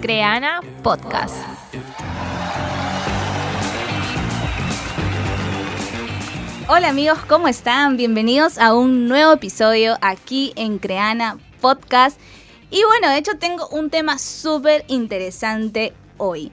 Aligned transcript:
Creana 0.00 0.62
Podcast. 0.82 1.34
Hola 6.68 6.88
amigos, 6.88 7.18
¿cómo 7.28 7.48
están? 7.48 7.98
Bienvenidos 7.98 8.56
a 8.56 8.72
un 8.72 9.08
nuevo 9.08 9.32
episodio 9.32 9.98
aquí 10.00 10.54
en 10.56 10.78
Creana 10.78 11.36
Podcast. 11.60 12.18
Y 12.70 12.82
bueno, 12.84 13.10
de 13.10 13.18
hecho 13.18 13.36
tengo 13.38 13.68
un 13.68 13.90
tema 13.90 14.18
súper 14.18 14.86
interesante 14.88 15.92
hoy. 16.16 16.50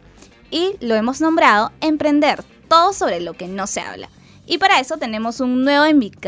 Y 0.52 0.75
lo 0.82 0.95
hemos 0.95 1.21
nombrado 1.21 1.71
Emprender, 1.79 2.43
todo 2.68 2.91
sobre 2.91 3.21
lo 3.21 3.34
que 3.34 3.48
no 3.48 3.66
se 3.66 3.79
habla. 3.79 4.09
Y 4.45 4.57
para 4.57 4.82
eso 4.82 4.98
tenemos 4.98 5.39
un 5.39 5.64
nuevo 5.64 5.86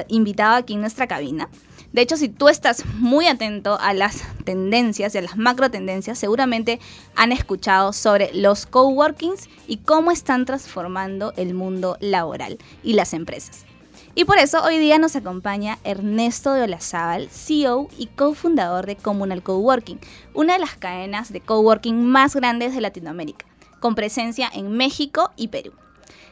invitado 0.08 0.56
aquí 0.56 0.76
en 0.76 0.82
nuestra 0.82 1.08
cabina. 1.08 1.50
De 1.92 2.02
hecho, 2.02 2.18
si 2.18 2.30
tú 2.30 2.50
estás 2.50 2.86
muy 2.98 3.26
atento 3.26 3.80
a 3.80 3.94
las 3.94 4.22
tendencias 4.44 5.16
y 5.16 5.18
a 5.18 5.22
las 5.22 5.38
macro 5.38 5.72
tendencias, 5.72 6.20
seguramente 6.20 6.80
han 7.16 7.32
escuchado 7.32 7.94
sobre 7.94 8.32
los 8.34 8.68
coworkings 8.68 9.50
y 9.68 9.78
cómo 9.78 10.12
están 10.12 10.46
transformando 10.46 11.34
el 11.36 11.56
mundo 11.56 11.98
laboral 12.00 12.60
y 12.84 12.94
las 12.94 13.14
empresas. 13.14 13.66
Y 14.14 14.26
por 14.26 14.38
eso 14.38 14.64
hoy 14.64 14.78
día 14.78 15.00
nos 15.00 15.16
acompaña 15.16 15.80
Ernesto 15.84 16.54
de 16.54 16.64
Olazábal, 16.64 17.30
CEO 17.30 17.88
y 17.98 18.08
cofundador 18.08 18.86
de 18.86 18.96
Comunal 18.96 19.42
Coworking, 19.42 20.00
una 20.34 20.54
de 20.54 20.60
las 20.60 20.76
cadenas 20.76 21.32
de 21.32 21.42
coworking 21.42 22.06
más 22.06 22.36
grandes 22.36 22.76
de 22.76 22.82
Latinoamérica, 22.82 23.46
con 23.80 23.96
presencia 23.96 24.50
en 24.54 24.72
México 24.72 25.32
y 25.38 25.48
Perú. 25.48 25.72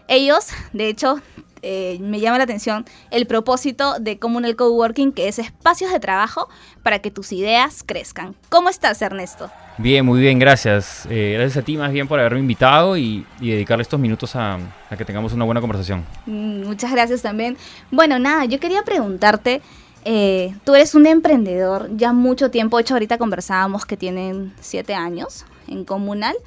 Ellos, 0.07 0.47
de 0.73 0.89
hecho, 0.89 1.21
eh, 1.69 1.97
me 1.99 2.21
llama 2.21 2.37
la 2.37 2.45
atención 2.45 2.85
el 3.11 3.27
propósito 3.27 3.99
de 3.99 4.17
Comunal 4.17 4.55
Coworking, 4.55 5.11
que 5.11 5.27
es 5.27 5.37
espacios 5.37 5.91
de 5.91 5.99
trabajo 5.99 6.47
para 6.81 6.99
que 6.99 7.11
tus 7.11 7.33
ideas 7.33 7.83
crezcan. 7.85 8.35
¿Cómo 8.47 8.69
estás, 8.69 9.01
Ernesto? 9.01 9.51
Bien, 9.77 10.05
muy 10.05 10.21
bien, 10.21 10.39
gracias. 10.39 11.05
Eh, 11.09 11.33
gracias 11.33 11.57
a 11.57 11.65
ti 11.65 11.75
más 11.75 11.91
bien 11.91 12.07
por 12.07 12.21
haberme 12.21 12.39
invitado 12.39 12.95
y, 12.95 13.25
dedicarle 13.41 13.81
estos 13.81 13.99
minutos 13.99 14.33
a, 14.37 14.59
que 14.97 15.03
tengamos 15.03 15.33
una 15.33 15.43
buena 15.43 15.59
conversación. 15.59 16.05
Mm, 16.25 16.63
muchas 16.67 16.89
gracias 16.89 17.21
también. 17.21 17.57
Bueno, 17.91 18.17
nada, 18.17 18.45
yo 18.45 18.61
quería 18.61 18.83
preguntarte, 18.83 19.61
eh, 20.05 20.55
tú 20.63 20.73
eres 20.73 20.95
un 20.95 21.05
emprendedor 21.05 21.89
ya 21.97 22.13
mucho 22.13 22.49
tiempo, 22.49 22.77
de 22.77 22.83
hecho 22.83 22.93
ahorita 22.93 23.17
conversábamos 23.17 23.85
que 23.85 23.97
tienen 23.97 24.53
siete 24.61 24.95
años 24.95 25.45
en 25.67 25.83
Comunal 25.83 26.37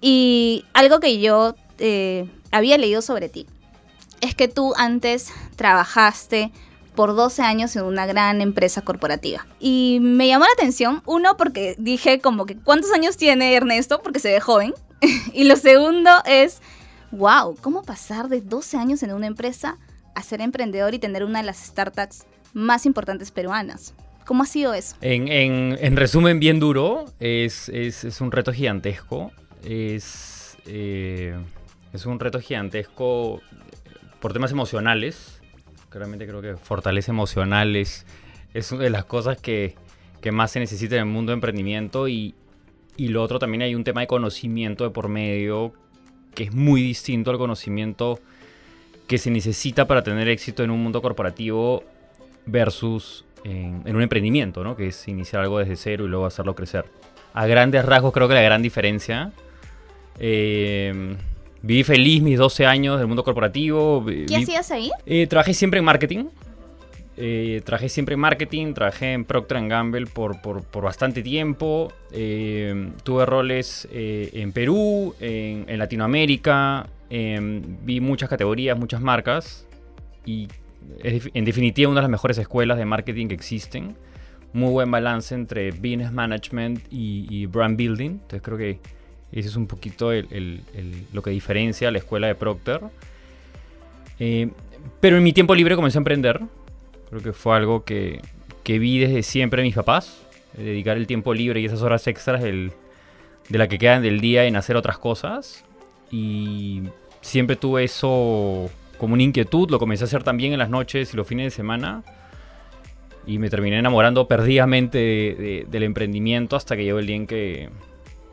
y 0.00 0.64
algo 0.74 0.98
que 0.98 1.20
yo 1.20 1.54
había 2.50 2.78
leído 2.78 3.00
sobre 3.00 3.28
ti 3.28 3.46
es 4.20 4.34
que 4.34 4.48
tú 4.48 4.74
antes 4.76 5.32
trabajaste 5.56 6.52
por 6.96 7.14
12 7.14 7.42
años 7.42 7.76
en 7.76 7.84
una 7.84 8.06
gran 8.06 8.40
empresa 8.40 8.82
corporativa. 8.82 9.46
Y 9.60 9.98
me 10.00 10.26
llamó 10.26 10.46
la 10.46 10.52
atención, 10.52 11.02
uno, 11.06 11.36
porque 11.36 11.76
dije 11.78 12.20
como 12.20 12.46
que 12.46 12.56
¿cuántos 12.56 12.90
años 12.92 13.16
tiene 13.16 13.54
Ernesto? 13.54 14.00
Porque 14.02 14.18
se 14.18 14.32
ve 14.32 14.40
joven. 14.40 14.74
y 15.32 15.44
lo 15.44 15.56
segundo 15.56 16.10
es, 16.24 16.60
wow, 17.12 17.54
¿cómo 17.60 17.82
pasar 17.82 18.28
de 18.28 18.40
12 18.40 18.78
años 18.78 19.02
en 19.02 19.12
una 19.12 19.26
empresa 19.26 19.78
a 20.14 20.22
ser 20.22 20.40
emprendedor 20.40 20.94
y 20.94 20.98
tener 20.98 21.22
una 21.22 21.40
de 21.40 21.46
las 21.46 21.58
startups 21.58 22.24
más 22.54 22.86
importantes 22.86 23.30
peruanas? 23.30 23.94
¿Cómo 24.24 24.42
ha 24.42 24.46
sido 24.46 24.74
eso? 24.74 24.96
En, 25.02 25.96
resumen, 25.96 26.40
bien 26.40 26.58
duro, 26.58 27.04
es, 27.20 27.70
un 28.20 28.32
reto 28.32 28.52
gigantesco. 28.52 29.30
Es, 29.62 30.56
eh, 30.66 31.36
es 31.92 32.06
un 32.06 32.18
reto 32.18 32.40
gigantesco 32.40 33.40
por 34.20 34.32
temas 34.32 34.50
emocionales. 34.52 35.40
Claramente 35.88 36.26
creo 36.26 36.42
que 36.42 36.56
fortaleza 36.56 37.12
emocional 37.12 37.76
es, 37.76 38.04
una 38.72 38.84
de 38.84 38.90
las 38.90 39.04
cosas 39.04 39.38
que, 39.38 39.74
más 40.32 40.50
se 40.50 40.58
necesita 40.58 40.96
en 40.96 41.02
el 41.02 41.06
mundo 41.06 41.30
de 41.30 41.34
emprendimiento 41.34 42.08
y, 42.08 42.34
lo 42.98 43.22
otro 43.22 43.38
también 43.38 43.62
hay 43.62 43.74
un 43.74 43.84
tema 43.84 44.00
de 44.00 44.06
conocimiento 44.06 44.82
de 44.82 44.90
por 44.90 45.08
medio 45.08 45.72
que 46.34 46.44
es 46.44 46.52
muy 46.52 46.82
distinto 46.82 47.30
al 47.30 47.38
conocimiento 47.38 48.18
que 49.06 49.18
se 49.18 49.30
necesita 49.30 49.86
para 49.86 50.02
tener 50.02 50.28
éxito 50.28 50.64
en 50.64 50.70
un 50.70 50.82
mundo 50.82 51.00
corporativo 51.00 51.84
versus 52.46 53.24
en, 53.44 53.94
un 53.94 54.02
emprendimiento, 54.02 54.64
¿no? 54.64 54.76
que 54.76 54.88
es 54.88 55.06
iniciar 55.06 55.42
algo 55.42 55.58
desde 55.58 55.76
cero 55.76 56.06
y 56.06 56.08
luego 56.08 56.26
hacerlo 56.26 56.56
crecer. 56.56 56.86
A 57.32 57.46
grandes 57.46 57.84
rasgos 57.84 58.12
creo 58.12 58.26
que 58.26 58.34
la 58.34 58.42
gran 58.42 58.62
diferencia 58.62 59.30
eh, 60.18 61.16
Viví 61.66 61.82
feliz 61.82 62.22
mis 62.22 62.38
12 62.38 62.64
años 62.64 62.98
del 62.98 63.08
mundo 63.08 63.24
corporativo. 63.24 64.04
¿Qué 64.06 64.36
hacías 64.36 64.70
ahí? 64.70 64.92
Eh, 65.04 65.26
trabajé 65.26 65.52
siempre 65.52 65.80
en 65.80 65.84
marketing. 65.84 66.26
Eh, 67.16 67.60
trabajé 67.64 67.88
siempre 67.88 68.14
en 68.14 68.20
marketing, 68.20 68.72
trabajé 68.72 69.14
en 69.14 69.24
Procter 69.24 69.66
Gamble 69.66 70.06
por, 70.06 70.40
por, 70.40 70.62
bastante 70.80 71.24
tiempo. 71.24 71.92
Eh, 72.12 72.92
tuve 73.02 73.26
roles 73.26 73.88
en 73.90 74.52
Perú, 74.52 75.16
en, 75.18 75.76
Latinoamérica. 75.76 76.86
vi 77.10 78.00
muchas 78.00 78.28
categorías, 78.28 78.78
muchas 78.78 79.00
marcas. 79.00 79.66
Y 80.24 80.46
es 81.02 81.28
en 81.34 81.44
definitiva 81.44 81.90
una 81.90 81.98
de 81.98 82.04
las 82.04 82.10
mejores 82.12 82.38
escuelas 82.38 82.78
de 82.78 82.84
marketing 82.84 83.26
que 83.26 83.34
existen. 83.34 83.96
Muy 84.52 84.70
buen 84.70 84.88
balance 84.92 85.34
entre 85.34 85.72
business 85.72 86.12
management 86.12 86.80
y, 86.92 87.26
y 87.28 87.46
brand 87.46 87.76
building. 87.76 88.10
Entonces 88.10 88.42
creo 88.42 88.56
que 88.56 88.78
ese 89.32 89.48
es 89.48 89.56
un 89.56 89.66
poquito 89.66 90.10
lo 90.12 91.22
que 91.22 91.30
diferencia 91.30 91.88
a 91.88 91.90
la 91.90 91.98
escuela 91.98 92.26
de 92.26 92.34
Procter. 92.34 92.80
Eh, 94.18 94.50
pero 95.00 95.16
en 95.16 95.22
mi 95.22 95.32
tiempo 95.32 95.54
libre 95.54 95.76
comencé 95.76 95.98
a 95.98 96.00
emprender. 96.00 96.40
Creo 97.10 97.22
que 97.22 97.32
fue 97.32 97.56
algo 97.56 97.84
que, 97.84 98.20
vi 98.64 98.98
desde 98.98 99.22
siempre 99.22 99.62
mis 99.62 99.74
papás. 99.74 100.22
Dedicar 100.56 100.96
el 100.96 101.06
tiempo 101.06 101.34
libre 101.34 101.60
y 101.60 101.66
esas 101.66 101.82
horas 101.82 102.06
extras 102.06 102.42
de 102.42 102.72
la 103.50 103.68
que 103.68 103.78
quedan 103.78 104.02
del 104.02 104.20
día 104.20 104.44
en 104.44 104.56
hacer 104.56 104.76
otras 104.76 104.98
cosas. 104.98 105.64
Y 106.10 106.84
siempre 107.20 107.56
tuve 107.56 107.84
eso 107.84 108.70
como 108.96 109.14
una 109.14 109.22
inquietud. 109.22 109.70
Lo 109.70 109.78
comencé 109.78 110.04
a 110.04 110.06
hacer 110.06 110.22
también 110.22 110.52
en 110.52 110.58
las 110.58 110.70
noches 110.70 111.12
y 111.12 111.16
los 111.16 111.26
fines 111.26 111.46
de 111.46 111.50
semana. 111.50 112.04
Y 113.26 113.38
me 113.38 113.50
terminé 113.50 113.78
enamorando 113.78 114.28
perdidamente 114.28 115.66
del 115.68 115.82
emprendimiento 115.82 116.54
hasta 116.54 116.76
que 116.76 116.84
llegó 116.84 117.00
el 117.00 117.06
día 117.06 117.16
en 117.16 117.26
que 117.26 117.68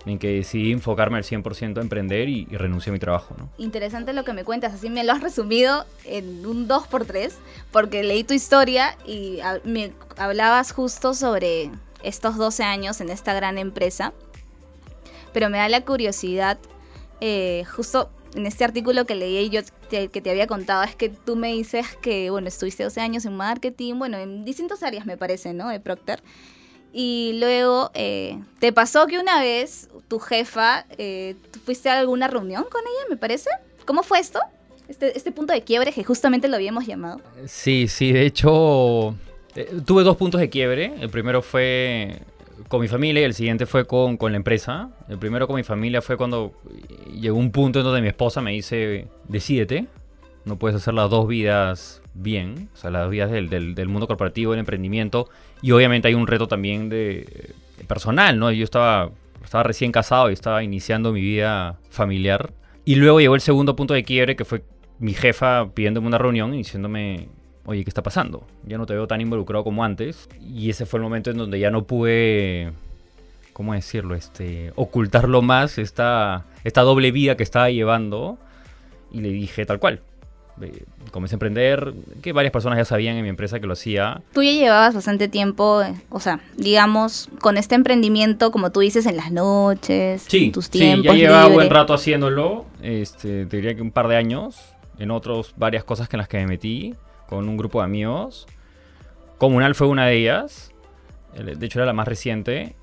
en 0.05 0.19
que 0.19 0.27
decidí 0.27 0.71
enfocarme 0.71 1.17
al 1.17 1.23
100% 1.23 1.77
a 1.77 1.81
emprender 1.81 2.29
y, 2.29 2.45
renuncié 2.45 2.91
a 2.91 2.93
mi 2.93 2.99
trabajo. 2.99 3.35
¿no? 3.37 3.49
Interesante 3.57 4.13
lo 4.13 4.23
que 4.23 4.33
me 4.33 4.43
cuentas, 4.43 4.73
así 4.73 4.89
me 4.89 5.03
lo 5.03 5.13
has 5.13 5.21
resumido 5.21 5.85
en 6.05 6.45
un 6.45 6.67
2x3, 6.67 7.31
porque 7.71 8.03
leí 8.03 8.23
tu 8.23 8.33
historia 8.33 8.97
y 9.05 9.39
me 9.63 9.93
hablabas 10.17 10.71
justo 10.71 11.13
sobre 11.13 11.71
estos 12.03 12.37
12 12.37 12.63
años 12.63 13.01
en 13.01 13.09
esta 13.09 13.33
gran 13.33 13.57
empresa, 13.57 14.13
pero 15.31 15.49
me 15.49 15.57
da 15.57 15.69
la 15.69 15.81
curiosidad, 15.81 16.59
eh, 17.21 17.63
justo 17.73 18.09
en 18.35 18.45
este 18.45 18.63
artículo 18.63 19.05
que 19.05 19.15
leí 19.15 19.37
y 19.37 19.49
yo 19.49 19.61
que 19.89 20.21
te 20.21 20.31
había 20.31 20.47
contado, 20.47 20.83
es 20.83 20.95
que 20.95 21.09
tú 21.09 21.35
me 21.35 21.53
dices 21.53 21.85
que, 22.01 22.31
bueno, 22.31 22.47
estuviste 22.47 22.83
12 22.83 22.99
años 22.99 23.25
en 23.25 23.37
marketing, 23.37 23.95
bueno, 23.99 24.17
en 24.17 24.43
distintas 24.43 24.81
áreas 24.81 25.05
me 25.05 25.17
parece, 25.17 25.53
¿no? 25.53 25.69
De 25.69 25.79
Procter. 25.79 26.21
Y 26.93 27.37
luego, 27.39 27.89
eh, 27.95 28.39
¿te 28.59 28.71
pasó 28.71 29.07
que 29.07 29.19
una 29.19 29.41
vez 29.41 29.89
tu 30.07 30.19
jefa, 30.19 30.85
eh, 30.99 31.35
fuiste 31.65 31.89
a 31.89 31.99
alguna 31.99 32.27
reunión 32.27 32.65
con 32.69 32.81
ella, 32.81 33.09
me 33.09 33.17
parece? 33.17 33.49
¿Cómo 33.85 34.03
fue 34.03 34.19
esto? 34.19 34.39
Este, 34.87 35.17
este 35.17 35.31
punto 35.31 35.53
de 35.53 35.63
quiebre 35.63 35.91
que 35.91 36.03
justamente 36.03 36.47
lo 36.47 36.55
habíamos 36.55 36.85
llamado. 36.85 37.19
Sí, 37.47 37.87
sí, 37.87 38.11
de 38.11 38.27
hecho, 38.27 39.15
eh, 39.55 39.79
tuve 39.83 40.03
dos 40.03 40.17
puntos 40.17 40.39
de 40.39 40.49
quiebre. 40.49 40.93
El 40.99 41.09
primero 41.09 41.41
fue 41.41 42.21
con 42.67 42.79
mi 42.79 42.87
familia 42.87 43.21
y 43.21 43.25
el 43.25 43.33
siguiente 43.33 43.65
fue 43.65 43.85
con, 43.87 44.17
con, 44.17 44.31
la 44.31 44.37
empresa. 44.37 44.91
El 45.09 45.17
primero 45.17 45.47
con 45.47 45.55
mi 45.55 45.63
familia 45.63 46.01
fue 46.03 46.15
cuando 46.15 46.53
llegó 47.11 47.37
un 47.37 47.51
punto 47.51 47.79
en 47.79 47.85
donde 47.85 48.01
mi 48.01 48.07
esposa 48.09 48.39
me 48.39 48.51
dice, 48.51 49.07
decídete, 49.27 49.87
no 50.45 50.57
puedes 50.57 50.75
hacer 50.75 50.93
las 50.93 51.09
dos 51.09 51.27
vidas 51.27 52.01
bien, 52.13 52.69
o 52.73 52.77
sea, 52.77 52.91
las 52.91 53.09
vidas 53.09 53.31
del, 53.31 53.49
del, 53.49 53.87
mundo 53.87 54.07
corporativo, 54.07 54.51
del 54.51 54.59
emprendimiento, 54.59 55.29
y 55.63 55.71
obviamente 55.71 56.09
hay 56.09 56.13
un 56.13 56.27
reto 56.27 56.47
también 56.47 56.89
de, 56.89 57.55
personal, 57.87 58.37
¿no? 58.37 58.51
Yo 58.51 58.65
estaba, 58.65 59.09
estaba 59.43 59.63
recién 59.63 59.91
casado 59.91 60.29
y 60.29 60.33
estaba 60.33 60.61
iniciando 60.61 61.13
mi 61.13 61.21
vida 61.21 61.79
familiar, 61.89 62.51
y 62.85 62.95
luego 62.95 63.21
llegó 63.21 63.33
el 63.33 63.41
segundo 63.41 63.75
punto 63.75 63.93
de 63.93 64.03
quiebre, 64.03 64.35
que 64.35 64.43
fue 64.43 64.63
mi 64.99 65.13
jefa 65.13 65.69
pidiéndome 65.73 66.07
una 66.07 66.17
reunión 66.17 66.53
y 66.53 66.57
diciéndome, 66.57 67.29
oye, 67.65 67.83
¿qué 67.85 67.89
está 67.89 68.03
pasando? 68.03 68.45
Ya 68.65 68.77
no 68.77 68.85
te 68.85 68.93
veo 68.93 69.07
tan 69.07 69.21
involucrado 69.21 69.63
como 69.63 69.85
antes, 69.85 70.27
y 70.41 70.69
ese 70.69 70.85
fue 70.85 70.97
el 70.99 71.03
momento 71.03 71.31
en 71.31 71.37
donde 71.37 71.59
ya 71.59 71.71
no 71.71 71.85
pude... 71.85 72.73
¿Cómo 73.53 73.73
decirlo? 73.73 74.15
Este, 74.15 74.73
ocultarlo 74.75 75.43
más, 75.43 75.77
esta, 75.77 76.45
esta 76.63 76.81
doble 76.81 77.11
vida 77.11 77.37
que 77.37 77.43
estaba 77.43 77.69
llevando. 77.69 78.39
Y 79.11 79.21
le 79.21 79.29
dije 79.29 79.65
tal 79.67 79.79
cual, 79.79 80.01
comencé 81.11 81.35
a 81.35 81.37
emprender, 81.37 81.93
que 82.21 82.31
varias 82.33 82.51
personas 82.51 82.77
ya 82.77 82.85
sabían 82.85 83.17
en 83.17 83.23
mi 83.23 83.29
empresa 83.29 83.59
que 83.59 83.67
lo 83.67 83.73
hacía. 83.73 84.21
Tú 84.33 84.43
ya 84.43 84.51
llevabas 84.51 84.93
bastante 84.93 85.27
tiempo, 85.27 85.83
o 86.09 86.19
sea, 86.19 86.39
digamos, 86.57 87.29
con 87.39 87.57
este 87.57 87.75
emprendimiento, 87.75 88.51
como 88.51 88.71
tú 88.71 88.81
dices, 88.81 89.05
en 89.05 89.17
las 89.17 89.31
noches, 89.31 90.31
en 90.33 90.51
tus 90.51 90.69
tiempos. 90.69 91.13
Sí, 91.13 91.19
ya 91.19 91.27
llevaba 91.27 91.47
buen 91.47 91.69
rato 91.69 91.93
haciéndolo, 91.93 92.65
este, 92.81 93.45
te 93.45 93.57
diría 93.57 93.75
que 93.75 93.81
un 93.81 93.91
par 93.91 94.07
de 94.07 94.15
años, 94.15 94.73
en 94.99 95.11
otros 95.11 95.53
varias 95.57 95.83
cosas 95.83 96.07
que 96.07 96.15
en 96.15 96.19
las 96.19 96.27
que 96.27 96.37
me 96.37 96.47
metí, 96.47 96.95
con 97.27 97.49
un 97.49 97.57
grupo 97.57 97.79
de 97.79 97.85
amigos. 97.85 98.47
Comunal 99.37 99.75
fue 99.75 99.87
una 99.87 100.05
de 100.05 100.17
ellas, 100.17 100.71
de 101.33 101.65
hecho 101.65 101.79
era 101.79 101.85
la 101.85 101.93
más 101.93 102.07
reciente, 102.07 102.75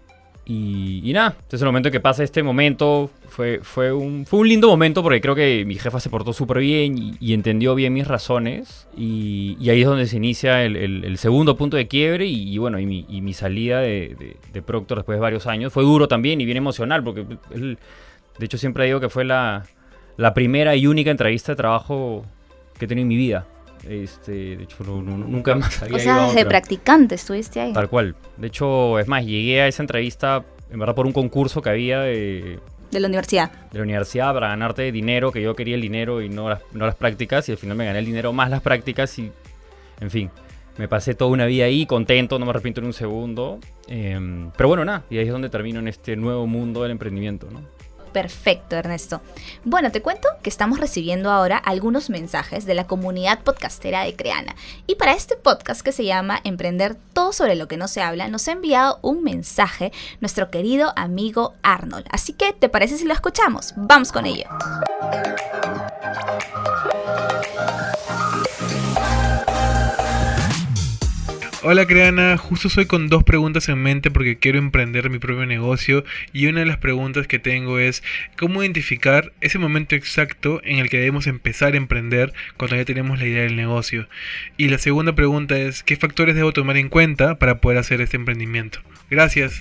Y, 0.52 1.00
y 1.08 1.12
nada, 1.12 1.36
entonces 1.36 1.60
el 1.62 1.66
momento 1.66 1.92
que 1.92 2.00
pasa 2.00 2.24
este 2.24 2.42
momento 2.42 3.08
fue, 3.28 3.60
fue, 3.62 3.92
un, 3.92 4.26
fue 4.26 4.40
un 4.40 4.48
lindo 4.48 4.66
momento 4.66 5.00
porque 5.00 5.20
creo 5.20 5.36
que 5.36 5.64
mi 5.64 5.76
jefa 5.76 6.00
se 6.00 6.10
portó 6.10 6.32
súper 6.32 6.58
bien 6.58 6.98
y, 6.98 7.14
y 7.20 7.34
entendió 7.34 7.76
bien 7.76 7.92
mis 7.92 8.08
razones. 8.08 8.88
Y, 8.96 9.56
y 9.60 9.70
ahí 9.70 9.82
es 9.82 9.86
donde 9.86 10.06
se 10.06 10.16
inicia 10.16 10.64
el, 10.64 10.74
el- 10.74 11.04
el 11.04 11.18
segundo 11.18 11.56
punto 11.56 11.76
de 11.76 11.86
quiebre 11.86 12.26
y, 12.26 12.58
bueno, 12.58 12.80
y 12.80 12.86
mi, 12.86 13.06
mi 13.08 13.32
salida 13.32 13.80
de, 13.80 14.16
de- 14.18 14.36
de 14.52 14.62
Proctor 14.62 14.98
después 14.98 15.14
de 15.16 15.20
varios 15.20 15.46
años. 15.46 15.72
Fue 15.72 15.84
duro 15.84 16.08
también 16.08 16.40
y 16.40 16.44
bien 16.44 16.56
emocional 16.56 17.04
porque 17.04 17.24
él, 17.54 17.78
de 18.38 18.44
hecho 18.44 18.58
siempre 18.58 18.86
digo 18.86 18.98
que 18.98 19.08
fue 19.08 19.24
la, 19.24 19.66
la 20.16 20.34
primera 20.34 20.74
y 20.74 20.88
única 20.88 21.12
entrevista 21.12 21.52
de 21.52 21.56
trabajo 21.56 22.26
que 22.76 22.86
he 22.86 22.88
tenido 22.88 23.02
en 23.02 23.08
mi 23.08 23.16
vida. 23.16 23.46
Este, 23.88 24.56
de 24.56 24.62
hecho, 24.64 24.76
no- 24.84 25.00
no- 25.02 25.16
nunca 25.18 25.54
más 25.54 25.82
había 25.82 25.96
O 25.96 26.00
ido 26.00 26.10
a 26.12 26.14
sea, 26.16 26.24
desde 26.26 26.38
otra. 26.40 26.48
practicante 26.50 27.14
estuviste 27.14 27.60
ahí. 27.60 27.72
Tal 27.72 27.88
cual. 27.88 28.14
De 28.36 28.46
hecho, 28.48 28.98
es 28.98 29.08
más, 29.08 29.24
llegué 29.24 29.62
a 29.62 29.68
esa 29.68 29.82
entrevista, 29.82 30.44
en 30.70 30.78
verdad, 30.78 30.94
por 30.94 31.06
un 31.06 31.12
concurso 31.12 31.62
que 31.62 31.70
había 31.70 32.00
de, 32.00 32.58
De 32.90 33.00
la 33.00 33.06
universidad. 33.08 33.50
de 33.70 33.78
la 33.78 33.84
universidad 33.84 34.32
para 34.34 34.48
ganarte 34.48 34.90
dinero, 34.92 35.32
que 35.32 35.40
yo 35.42 35.54
quería 35.56 35.74
el 35.76 35.80
dinero 35.80 36.20
y 36.22 36.28
no 36.28 36.48
las, 36.50 36.60
no 36.72 36.84
las 36.86 36.94
prácticas, 36.94 37.48
y 37.48 37.52
al 37.52 37.58
final 37.58 37.76
me 37.76 37.86
gané 37.86 37.98
el 38.00 38.06
dinero 38.06 38.32
más 38.32 38.50
las 38.50 38.60
prácticas 38.60 39.18
y, 39.18 39.30
en 40.00 40.10
fin, 40.10 40.30
me 40.78 40.86
pasé 40.88 41.14
toda 41.14 41.30
una 41.30 41.46
vida 41.46 41.64
ahí, 41.64 41.86
contento, 41.86 42.38
no 42.38 42.44
me 42.46 42.50
arrepiento 42.50 42.80
en 42.80 42.86
un 42.86 42.92
segundo. 42.92 43.58
Em, 43.88 44.50
pero 44.56 44.68
bueno, 44.68 44.84
nada, 44.84 45.04
y 45.10 45.18
ahí 45.18 45.24
es 45.26 45.32
donde 45.32 45.48
termino 45.48 45.78
en 45.80 45.88
este 45.88 46.16
nuevo 46.16 46.46
mundo 46.46 46.82
del 46.82 46.92
emprendimiento, 46.92 47.48
¿no? 47.50 47.60
Perfecto, 48.12 48.76
Ernesto. 48.76 49.20
Bueno, 49.64 49.92
te 49.92 50.02
cuento 50.02 50.28
que 50.42 50.50
estamos 50.50 50.80
recibiendo 50.80 51.30
ahora 51.30 51.56
algunos 51.56 52.10
mensajes 52.10 52.66
de 52.66 52.74
la 52.74 52.86
comunidad 52.86 53.40
podcastera 53.40 54.04
de 54.04 54.16
Creana. 54.16 54.56
Y 54.86 54.96
para 54.96 55.12
este 55.12 55.36
podcast 55.36 55.82
que 55.82 55.92
se 55.92 56.04
llama 56.04 56.40
Emprender 56.44 56.96
todo 57.12 57.32
sobre 57.32 57.54
lo 57.54 57.68
que 57.68 57.76
no 57.76 57.88
se 57.88 58.02
habla, 58.02 58.28
nos 58.28 58.48
ha 58.48 58.52
enviado 58.52 58.98
un 59.02 59.22
mensaje 59.22 59.92
nuestro 60.20 60.50
querido 60.50 60.92
amigo 60.96 61.54
Arnold. 61.62 62.06
Así 62.10 62.32
que, 62.32 62.52
¿te 62.52 62.68
parece 62.68 62.96
si 62.96 63.04
lo 63.04 63.14
escuchamos? 63.14 63.74
Vamos 63.76 64.12
con 64.12 64.26
ello. 64.26 64.46
Hola 71.62 71.86
Creana, 71.86 72.38
justo 72.38 72.70
soy 72.70 72.86
con 72.86 73.10
dos 73.10 73.22
preguntas 73.22 73.68
en 73.68 73.82
mente 73.82 74.10
porque 74.10 74.38
quiero 74.38 74.58
emprender 74.58 75.10
mi 75.10 75.18
propio 75.18 75.44
negocio 75.44 76.04
y 76.32 76.46
una 76.46 76.60
de 76.60 76.66
las 76.66 76.78
preguntas 76.78 77.26
que 77.26 77.38
tengo 77.38 77.78
es 77.78 78.02
cómo 78.38 78.62
identificar 78.62 79.32
ese 79.42 79.58
momento 79.58 79.94
exacto 79.94 80.62
en 80.64 80.78
el 80.78 80.88
que 80.88 80.96
debemos 80.96 81.26
empezar 81.26 81.74
a 81.74 81.76
emprender 81.76 82.32
cuando 82.56 82.76
ya 82.76 82.86
tenemos 82.86 83.18
la 83.18 83.26
idea 83.26 83.42
del 83.42 83.56
negocio. 83.56 84.08
Y 84.56 84.68
la 84.68 84.78
segunda 84.78 85.14
pregunta 85.14 85.58
es 85.58 85.82
qué 85.82 85.96
factores 85.96 86.34
debo 86.34 86.54
tomar 86.54 86.78
en 86.78 86.88
cuenta 86.88 87.38
para 87.38 87.60
poder 87.60 87.76
hacer 87.76 88.00
este 88.00 88.16
emprendimiento. 88.16 88.80
Gracias. 89.10 89.60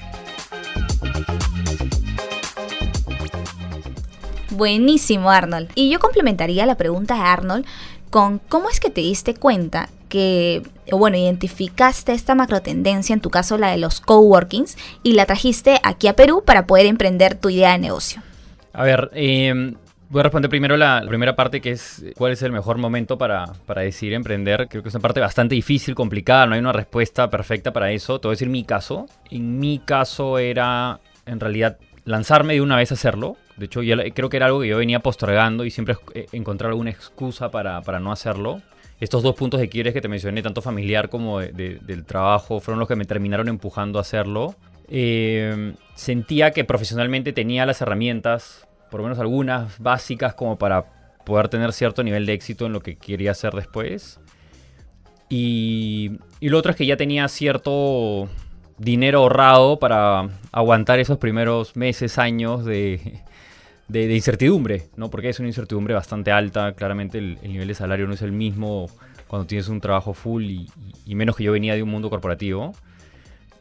Buenísimo, 4.52 5.32
Arnold. 5.32 5.70
Y 5.76 5.90
yo 5.90 6.00
complementaría 6.00 6.66
la 6.66 6.76
pregunta 6.76 7.16
de 7.16 7.22
Arnold 7.22 7.66
con 8.10 8.40
cómo 8.40 8.70
es 8.70 8.80
que 8.80 8.90
te 8.90 9.02
diste 9.02 9.34
cuenta 9.34 9.90
que, 10.10 10.64
bueno, 10.92 11.18
identificaste 11.18 12.14
esta 12.14 12.36
macro 12.36 12.62
tendencia, 12.62 13.14
en 13.14 13.22
tu 13.22 13.30
caso 13.30 13.58
la 13.58 13.72
de 13.72 13.78
los 13.78 14.02
coworkings, 14.02 14.78
y 15.04 15.14
la 15.14 15.26
trajiste 15.26 15.80
aquí 15.84 16.08
a 16.08 16.16
Perú 16.16 16.44
para 16.46 16.66
poder 16.66 16.88
emprender 16.88 17.36
tu 17.36 17.50
idea 17.50 17.74
de 17.74 17.80
negocio. 17.80 18.22
A 18.74 18.84
ver, 18.84 19.12
em, 19.14 19.76
voy 20.10 20.22
a 20.22 20.24
responder 20.24 20.50
primero 20.50 20.78
la, 20.78 21.02
la 21.02 21.08
primera 21.08 21.36
parte, 21.36 21.62
que 21.62 21.72
es 21.72 22.00
eh, 22.00 22.14
cuál 22.18 22.32
es 22.32 22.42
el 22.42 22.52
mejor 22.52 22.78
momento 22.78 23.18
para, 23.18 23.54
para 23.66 23.84
decidir 23.84 24.14
emprender. 24.14 24.68
Creo 24.68 24.82
que 24.82 24.90
es 24.90 24.96
una 24.96 25.02
parte 25.02 25.20
bastante 25.20 25.56
difícil, 25.56 25.96
complicada, 25.96 26.48
no 26.48 26.56
hay 26.56 26.60
una 26.60 26.74
respuesta 26.74 27.30
perfecta 27.30 27.72
para 27.72 27.92
eso. 27.92 28.20
Te 28.20 28.28
voy 28.28 28.34
a 28.34 28.36
decir 28.36 28.50
mi 28.50 28.64
caso. 28.64 29.06
En 29.30 29.60
mi 29.60 29.80
caso 29.80 30.40
era, 30.40 31.00
en 31.26 31.40
realidad, 31.40 31.78
lanzarme 32.06 32.54
de 32.54 32.62
una 32.62 32.76
vez 32.76 32.92
a 32.92 32.96
hacerlo. 32.96 33.38
De 33.60 33.66
hecho, 33.66 33.84
ya 33.84 33.98
creo 34.14 34.30
que 34.30 34.38
era 34.38 34.46
algo 34.48 34.62
que 34.62 34.68
yo 34.70 34.78
venía 34.78 35.00
postergando 35.02 35.66
y 35.66 35.72
siempre 35.72 35.96
eh, 36.16 36.28
encontrar 36.32 36.70
alguna 36.72 36.90
excusa 36.90 37.52
para, 37.52 37.82
para 37.82 38.00
no 38.00 38.12
hacerlo. 38.12 38.62
Estos 39.00 39.22
dos 39.22 39.36
puntos 39.36 39.60
de 39.60 39.70
quieres 39.70 39.94
que 39.94 40.02
te 40.02 40.08
mencioné, 40.08 40.42
tanto 40.42 40.62
familiar 40.62 41.10
como 41.10 41.40
de- 41.40 41.52
de- 41.52 41.80
del 41.82 42.06
trabajo, 42.06 42.60
fueron 42.60 42.80
los 42.80 42.88
que 42.88 42.96
me 42.96 43.06
terminaron 43.06 43.48
empujando 43.50 44.00
a 44.00 44.02
hacerlo. 44.02 44.56
Eh, 44.88 45.74
sentía 45.96 46.52
que 46.52 46.64
profesionalmente 46.64 47.32
tenía 47.34 47.66
las 47.66 47.82
herramientas, 47.82 48.68
por 48.90 49.02
lo 49.02 49.06
menos 49.06 49.20
algunas 49.20 49.78
básicas, 49.80 50.34
como 50.34 50.58
para 50.58 50.86
poder 51.26 51.48
tener 51.50 51.74
cierto 51.74 52.02
nivel 52.04 52.26
de 52.26 52.34
éxito 52.34 52.66
en 52.66 52.74
lo 52.74 52.80
que 52.82 52.96
quería 52.98 53.32
hacer 53.32 53.54
después. 53.54 54.20
Y, 55.30 56.12
y 56.40 56.50
lo 56.50 56.58
otro 56.58 56.72
es 56.72 56.78
que 56.78 56.86
ya 56.86 56.98
tenía 56.98 57.28
cierto 57.28 58.28
dinero 58.78 59.20
ahorrado 59.20 59.78
para 59.78 60.30
aguantar 60.52 61.00
esos 61.00 61.18
primeros 61.20 61.76
meses, 61.76 62.18
años 62.18 62.66
de, 62.66 63.22
de- 63.90 64.08
de 64.08 64.16
incertidumbre, 64.16 64.88
¿no? 64.96 65.10
Porque 65.10 65.30
es 65.30 65.40
una 65.40 65.50
incertidumbre 65.50 65.94
bastante 65.94 66.32
alta. 66.32 66.74
Claramente 66.74 67.18
el, 67.18 67.38
el 67.44 67.52
nivel 67.52 67.68
de 67.68 67.74
salario 67.76 68.08
no 68.08 68.14
es 68.14 68.22
el 68.22 68.32
mismo 68.32 68.88
cuando 69.28 69.46
tienes 69.46 69.68
un 69.68 69.82
trabajo 69.82 70.14
full 70.14 70.44
y, 70.46 71.16
menos 71.16 71.36
que 71.36 71.44
yo 71.44 71.52
venía 71.52 71.76
de 71.76 71.84
un 71.84 71.90
mundo 71.90 72.10
corporativo. 72.10 72.74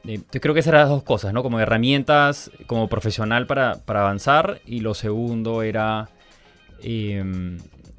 Eh, 0.05 0.15
Entonces 0.15 0.41
creo 0.41 0.55
que 0.55 0.61
esas 0.61 0.69
eran 0.73 0.83
las 0.83 0.91
dos 0.91 1.03
cosas, 1.03 1.33
¿no? 1.35 1.43
Como 1.43 1.59
herramientas 1.61 2.51
como 2.67 2.89
profesional 2.89 3.47
para, 3.47 3.75
para 3.85 4.01
avanzar 4.03 4.61
y 4.65 4.81
lo 4.81 4.95
segundo 4.95 5.63
era 5.63 6.09
eh, 6.83 7.23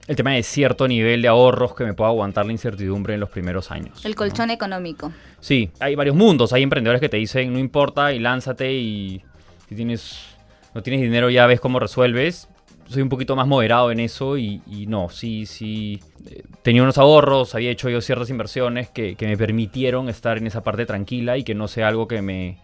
el 0.07 0.15
tema 0.15 0.31
de 0.31 0.41
cierto 0.41 0.87
nivel 0.87 1.21
de 1.21 1.27
ahorros 1.27 1.75
que 1.75 1.83
me 1.83 1.93
pueda 1.93 2.09
aguantar 2.09 2.45
la 2.45 2.51
incertidumbre 2.51 3.13
en 3.13 3.19
los 3.19 3.29
primeros 3.29 3.69
años. 3.69 4.03
El 4.05 4.11
¿no? 4.11 4.17
colchón 4.17 4.49
económico. 4.49 5.11
Sí, 5.39 5.69
hay 5.79 5.93
varios 5.95 6.15
mundos. 6.15 6.53
Hay 6.53 6.63
emprendedores 6.63 6.99
que 7.01 7.09
te 7.09 7.17
dicen, 7.17 7.53
no 7.53 7.59
importa, 7.59 8.11
y 8.13 8.19
lánzate 8.19 8.73
y 8.73 9.21
si 9.67 9.75
tienes, 9.75 10.28
no 10.73 10.81
tienes 10.83 11.01
dinero 11.01 11.29
ya 11.29 11.45
ves 11.47 11.59
cómo 11.59 11.79
resuelves. 11.79 12.47
Soy 12.87 13.03
un 13.03 13.09
poquito 13.09 13.35
más 13.35 13.45
moderado 13.47 13.91
en 13.91 13.99
eso 13.99 14.35
y, 14.37 14.61
no, 14.87 15.09
sí, 15.09 15.45
sí. 15.45 15.99
eh, 16.27 16.41
Tenía 16.63 16.81
unos 16.81 16.97
ahorros, 16.97 17.53
había 17.53 17.69
hecho 17.69 17.87
yo 17.89 18.01
ciertas 18.01 18.31
inversiones 18.31 18.89
que, 18.89 19.15
que 19.15 19.27
me 19.27 19.37
permitieron 19.37 20.09
estar 20.09 20.39
en 20.39 20.47
esa 20.47 20.63
parte 20.63 20.87
tranquila 20.87 21.37
y 21.37 21.43
que 21.43 21.53
no 21.53 21.67
sea 21.67 21.87
algo 21.87 22.07
que 22.07 22.21
me 22.23 22.57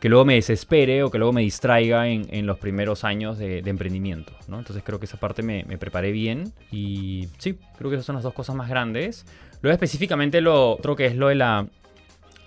que 0.00 0.10
luego 0.10 0.26
me 0.26 0.34
desespere 0.34 1.02
o 1.02 1.10
que 1.10 1.16
luego 1.16 1.32
me 1.32 1.40
distraiga 1.40 2.08
en, 2.08 2.26
en 2.30 2.44
los 2.46 2.58
primeros 2.58 3.04
años 3.04 3.38
de, 3.38 3.60
emprendimiento, 3.60 4.34
¿no? 4.48 4.58
Entonces 4.58 4.82
creo 4.84 4.98
que 5.00 5.06
esa 5.06 5.18
parte 5.18 5.42
me, 5.42 5.64
me 5.64 5.78
preparé 5.78 6.12
bien 6.12 6.52
y 6.70 7.28
sí, 7.38 7.58
creo 7.78 7.88
que 7.88 7.96
esas 7.96 8.04
son 8.04 8.16
las 8.16 8.22
dos 8.22 8.34
cosas 8.34 8.54
más 8.54 8.68
grandes. 8.68 9.24
Luego 9.62 9.72
específicamente 9.72 10.42
lo 10.42 10.72
otro 10.72 10.94
que 10.94 11.06
es 11.06 11.16
lo 11.16 11.28
de 11.28 11.36
la, 11.36 11.66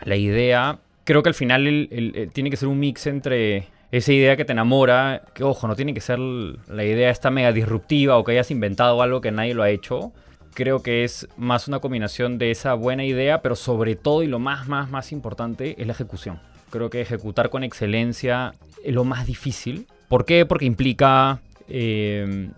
la 0.06 0.16
idea, 0.16 0.78
creo 1.04 1.24
que 1.24 1.30
al 1.30 1.34
final 1.36 1.66
el- 1.66 2.30
tiene 2.32 2.52
que 2.52 2.58
ser 2.58 2.68
un 2.70 2.78
mix 2.80 3.08
entre 3.08 3.66
esa 3.92 4.12
idea 4.12 4.36
que 4.36 4.46
te 4.46 4.52
enamora, 4.52 5.24
que 5.34 5.44
ojo, 5.44 5.68
no 5.68 5.76
tiene 5.76 5.94
que 5.94 6.02
ser 6.02 6.20
la 6.20 6.84
idea 6.84 7.10
esta 7.10 7.30
mega 7.30 7.52
disruptiva 7.52 8.18
o 8.18 8.24
que 8.24 8.34
hayas 8.34 8.52
inventado 8.52 9.02
algo 9.02 9.22
que 9.22 9.32
nadie 9.32 9.54
lo 9.54 9.64
ha 9.64 9.70
hecho. 9.70 10.12
Creo 10.54 10.82
que 10.82 11.04
es 11.04 11.28
más 11.38 11.68
una 11.68 11.80
combinación 11.80 12.38
de 12.38 12.52
esa 12.52 12.74
buena 12.74 13.06
idea, 13.06 13.42
pero 13.42 13.56
sobre 13.56 13.96
todo 13.96 14.24
y 14.24 14.28
lo 14.28 14.40
más, 14.40 14.68
más, 14.68 14.90
más 14.90 15.12
importante 15.12 15.76
es 15.80 15.88
la 15.88 15.94
ejecución. 15.94 16.40
Creo 16.70 16.90
que 16.90 17.00
ejecutar 17.00 17.50
con 17.50 17.64
excelencia 17.64 18.54
es 18.84 18.94
lo 18.94 19.06
más 19.06 19.26
difícil. 19.26 19.88
¿Por 20.10 20.26
qué? 20.26 20.46
Porque 20.46 20.66
implica 20.66 21.40
eh, 21.70 22.50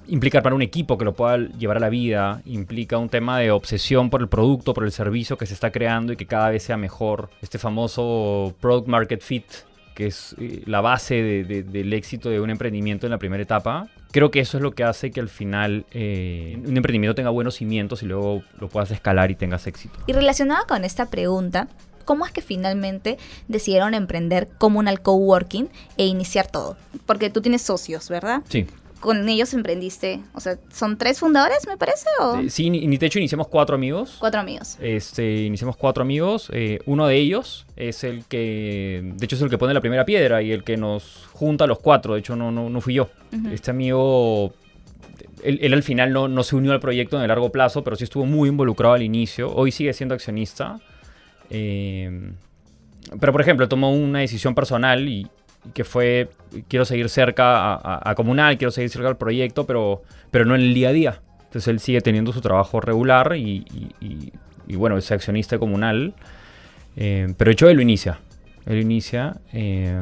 para 0.41 0.55
un 0.55 0.61
equipo 0.61 0.97
que 0.97 1.05
lo 1.05 1.13
pueda 1.13 1.37
llevar 1.37 1.77
a 1.77 1.79
la 1.79 1.89
vida, 1.89 2.41
implica 2.45 2.97
un 2.97 3.09
tema 3.09 3.39
de 3.39 3.51
obsesión 3.51 4.09
por 4.09 4.21
el 4.21 4.27
producto, 4.27 4.73
por 4.73 4.83
el 4.83 4.91
servicio 4.91 5.37
que 5.37 5.45
se 5.45 5.53
está 5.53 5.71
creando 5.71 6.13
y 6.13 6.15
que 6.15 6.25
cada 6.25 6.49
vez 6.49 6.63
sea 6.63 6.77
mejor. 6.77 7.29
Este 7.41 7.57
famoso 7.57 8.55
product 8.61 8.87
market 8.87 9.21
fit, 9.21 9.45
que 9.99 10.07
es 10.07 10.33
eh, 10.39 10.63
la 10.65 10.79
base 10.79 11.15
de- 11.15 11.43
de- 11.43 11.61
del 11.63 11.91
éxito 11.91 12.29
de 12.29 12.39
un 12.39 12.49
emprendimiento 12.49 13.05
en 13.05 13.11
la 13.11 13.17
primera 13.17 13.43
etapa. 13.43 13.89
Creo 14.11 14.31
que 14.31 14.39
eso 14.39 14.55
es 14.57 14.63
lo 14.63 14.71
que 14.71 14.85
hace 14.85 15.11
que 15.11 15.19
al 15.19 15.27
final 15.27 15.85
eh, 15.91 16.57
un 16.65 16.77
emprendimiento 16.77 17.13
tenga 17.15 17.29
buenos 17.31 17.55
cimientos 17.55 18.01
y 18.01 18.05
luego 18.05 18.41
lo 18.61 18.69
puedas 18.69 18.91
escalar 18.91 19.29
y 19.29 19.35
tengas 19.35 19.67
éxito. 19.67 19.99
Y 20.07 20.13
relacionado 20.13 20.65
con 20.67 20.85
esta 20.85 21.07
pregunta, 21.09 21.67
¿cómo 22.05 22.25
es 22.25 22.31
que 22.31 22.41
finalmente 22.41 23.17
decidieron 23.49 23.93
emprender 23.93 24.47
Comunal 24.57 25.01
Coworking 25.01 25.67
e 25.97 26.05
iniciar 26.05 26.47
todo? 26.49 26.77
Porque 27.05 27.29
tú 27.29 27.41
tienes 27.41 27.61
socios, 27.61 28.07
¿verdad? 28.09 28.41
Sí. 28.47 28.65
Con 28.99 29.29
ellos 29.29 29.53
emprendiste, 29.53 30.19
o 30.33 30.41
sea, 30.41 30.57
¿son 30.73 30.97
tres 30.97 31.19
fundadores, 31.19 31.65
me 31.67 31.77
parece? 31.77 32.05
¿O 32.19 32.35
Eh, 32.39 32.49
sí, 32.49 32.69
ni- 32.69 32.85
ni 32.85 32.97
de 32.97 33.05
hecho 33.05 33.17
iniciamos 33.19 33.47
cuatro 33.47 33.75
amigos. 33.75 34.17
cuatro 34.19 34.41
amigos? 34.41 34.77
Este, 34.81 35.43
iniciamos 35.43 35.77
cuatro 35.77 36.01
amigos. 36.03 36.49
eh, 36.53 36.79
uno 36.85 37.07
de 37.07 37.15
ellos 37.15 37.65
es 37.77 38.03
el 38.03 38.25
que, 38.25 39.01
de 39.15 39.25
hecho, 39.25 39.37
es 39.37 39.41
el 39.41 39.49
que 39.49 39.57
pone 39.57 39.73
la 39.73 39.79
primera 39.79 40.03
piedra 40.03 40.41
y 40.41 40.51
el 40.51 40.63
que 40.65 40.75
nos 40.75 41.27
junta 41.31 41.63
a 41.63 41.67
los 41.67 41.79
cuatro. 41.79 42.13
De 42.15 42.19
hecho, 42.19 42.35
no, 42.35 42.51
no, 42.51 42.69
no 42.69 42.81
fui 42.81 42.93
yo. 42.95 43.09
Este 43.53 43.71
amigo, 43.71 44.53
él, 45.43 45.59
él 45.61 45.73
al 45.73 45.83
final 45.83 46.11
no, 46.11 46.27
no 46.27 46.43
se 46.43 46.57
unió 46.57 46.73
al 46.73 46.81
proyecto 46.81 47.15
en 47.15 47.21
el 47.21 47.29
largo 47.29 47.51
plazo, 47.51 47.83
pero 47.85 47.95
sí 47.95 48.03
estuvo 48.03 48.25
muy 48.25 48.49
involucrado 48.49 48.95
al 48.95 49.01
inicio. 49.03 49.49
Hoy 49.55 49.71
sigue 49.71 49.93
siendo 49.93 50.13
accionista. 50.15 50.79
Eh, 51.49 52.31
pero, 53.19 53.31
por 53.31 53.41
ejemplo, 53.41 53.67
tomó 53.69 53.91
una 53.93 54.19
decisión 54.19 54.53
personal 54.53 55.07
y 55.07 55.27
que 55.73 55.83
fue, 55.83 56.29
quiero 56.67 56.85
seguir 56.85 57.09
cerca 57.09 57.57
a, 57.57 57.75
a- 57.75 58.09
a 58.11 58.15
Comunal, 58.15 58.57
quiero 58.57 58.71
seguir 58.71 58.89
cerca 58.89 59.07
al 59.07 59.17
proyecto, 59.17 59.65
pero, 59.65 60.03
pero 60.31 60.45
no 60.45 60.55
en 60.55 60.61
el 60.61 60.73
día 60.73 60.89
a 60.89 60.93
día. 60.93 61.21
Entonces 61.45 61.67
él 61.67 61.79
sigue 61.79 62.01
teniendo 62.01 62.31
su 62.33 62.41
trabajo 62.41 62.79
regular 62.81 63.35
y, 63.35 63.65
y- 63.73 63.91
y- 64.05 64.33
y, 64.67 64.75
bueno, 64.75 64.97
es 64.97 65.11
accionista 65.11 65.55
de 65.55 65.59
Comunal. 65.59 66.13
Eh, 66.95 67.33
pero 67.37 67.49
de 67.49 67.53
hecho 67.53 67.69
él 67.69 67.75
lo 67.77 67.81
inicia. 67.81 68.19
Él 68.65 68.79
inicia. 68.79 69.37
eh, 69.53 69.99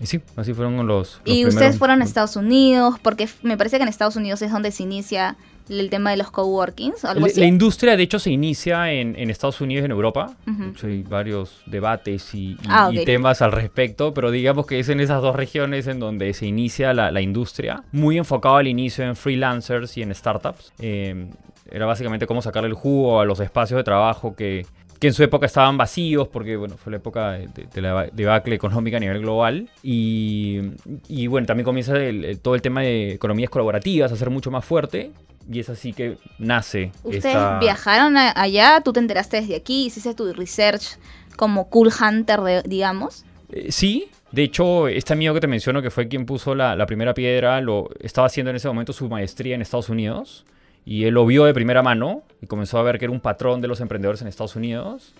Y 0.00 0.06
sí, 0.06 0.20
así 0.36 0.54
fueron 0.54 0.76
los... 0.86 1.20
los 1.24 1.36
y 1.36 1.46
ustedes 1.46 1.78
fueron 1.78 2.00
a 2.02 2.04
Estados 2.04 2.36
Unidos, 2.36 2.96
porque 3.02 3.28
me 3.42 3.56
parece 3.56 3.76
que 3.76 3.82
en 3.82 3.88
Estados 3.88 4.16
Unidos 4.16 4.42
es 4.42 4.50
donde 4.50 4.70
se 4.72 4.82
inicia 4.82 5.36
el 5.68 5.88
tema 5.90 6.10
de 6.10 6.18
los 6.18 6.30
coworkings, 6.30 7.04
algo 7.04 7.20
La, 7.20 7.26
así. 7.26 7.40
la 7.40 7.46
industria, 7.46 7.96
de 7.96 8.02
hecho, 8.02 8.18
se 8.18 8.30
inicia 8.30 8.92
en, 8.92 9.16
en 9.18 9.30
Estados 9.30 9.60
Unidos 9.60 9.82
y 9.82 9.84
en 9.86 9.90
Europa. 9.92 10.36
De 10.46 10.68
hecho, 10.70 10.86
hay 10.86 11.02
varios 11.02 11.62
debates 11.66 12.34
y, 12.34 12.52
y- 12.52 12.56
Ah, 12.68 12.90
y 12.92 12.98
ok. 12.98 13.04
temas 13.06 13.40
al 13.42 13.52
respecto, 13.52 14.12
pero 14.12 14.30
digamos 14.30 14.66
que 14.66 14.78
es 14.78 14.88
en 14.88 15.00
esas 15.00 15.22
dos 15.22 15.34
regiones 15.36 15.86
en 15.86 16.00
donde 16.00 16.32
se 16.34 16.46
inicia 16.46 16.92
la, 16.92 17.10
la 17.10 17.20
industria. 17.20 17.82
Muy 17.92 18.18
enfocado 18.18 18.56
al 18.56 18.66
inicio 18.68 19.04
en 19.04 19.16
freelancers 19.16 19.96
y 19.96 20.02
en 20.02 20.14
startups. 20.14 20.72
Eh, 20.80 21.26
era 21.70 21.86
básicamente 21.86 22.26
cómo 22.26 22.42
sacarle 22.42 22.68
el 22.68 22.74
jugo 22.74 23.20
a 23.20 23.24
los 23.24 23.40
espacios 23.40 23.78
de 23.78 23.84
trabajo 23.84 24.36
que, 24.36 24.66
que 25.00 25.06
en 25.08 25.14
su 25.14 25.22
época 25.24 25.46
estaban 25.46 25.76
vacíos, 25.78 26.28
porque 26.28 26.56
bueno, 26.56 26.76
fue 26.76 26.90
la 26.92 26.98
época 26.98 27.32
de, 27.32 27.48
de- 27.48 27.66
de 27.72 27.80
la 27.82 28.06
debacle 28.12 28.54
económica 28.54 28.98
a 28.98 29.00
nivel 29.00 29.20
global. 29.20 29.68
Y, 29.82 30.60
y, 31.08 31.26
bueno, 31.26 31.46
también 31.46 31.64
comienza 31.64 31.96
el- 31.96 32.24
el- 32.24 32.38
todo 32.40 32.54
el 32.54 32.62
tema 32.62 32.82
de 32.82 33.12
economías 33.14 33.48
colaborativas 33.50 34.12
a 34.12 34.16
ser 34.16 34.28
mucho 34.30 34.50
más 34.50 34.64
fuerte. 34.64 35.10
Y 35.50 35.60
es 35.60 35.68
así 35.68 35.92
que 35.92 36.16
nace 36.38 36.90
Ustedes 37.02 37.26
esta- 37.26 37.58
viajaron 37.58 38.16
a- 38.16 38.32
allá, 38.34 38.80
tú 38.84 38.92
te 38.92 39.00
enteraste 39.00 39.40
desde 39.40 39.56
aquí, 39.56 39.86
hiciste 39.86 40.14
tu 40.14 40.32
research 40.32 40.98
como 41.36 41.68
cool 41.68 41.90
hunter, 42.00 42.40
de- 42.40 42.62
digamos. 42.62 43.24
Eh, 43.50 43.70
sí, 43.70 44.08
de 44.32 44.42
hecho, 44.44 44.88
este 44.88 45.12
amigo 45.12 45.34
que 45.34 45.40
te 45.40 45.46
menciono, 45.46 45.82
que 45.82 45.90
fue 45.90 46.08
quien 46.08 46.24
puso 46.26 46.54
la, 46.54 46.74
la 46.76 46.86
primera 46.86 47.12
piedra, 47.14 47.60
lo 47.60 47.90
estaba 48.00 48.26
haciendo 48.26 48.50
en 48.50 48.56
ese 48.56 48.68
momento 48.68 48.92
su 48.92 49.08
maestría 49.08 49.54
en 49.54 49.62
Estados 49.62 49.88
Unidos. 49.90 50.44
Y 50.86 51.04
él 51.04 51.14
lo 51.14 51.24
vio 51.24 51.44
de 51.44 51.54
primera 51.54 51.82
mano 51.82 52.22
y 52.42 52.46
comenzó 52.46 52.78
a 52.78 52.82
ver 52.82 52.98
que 52.98 53.06
era 53.06 53.12
un 53.12 53.20
patrón 53.20 53.60
de 53.60 53.68
los 53.68 53.80
emprendedores 53.80 54.20
en 54.22 54.28
Estados 54.28 54.54
Unidos. 54.56 55.14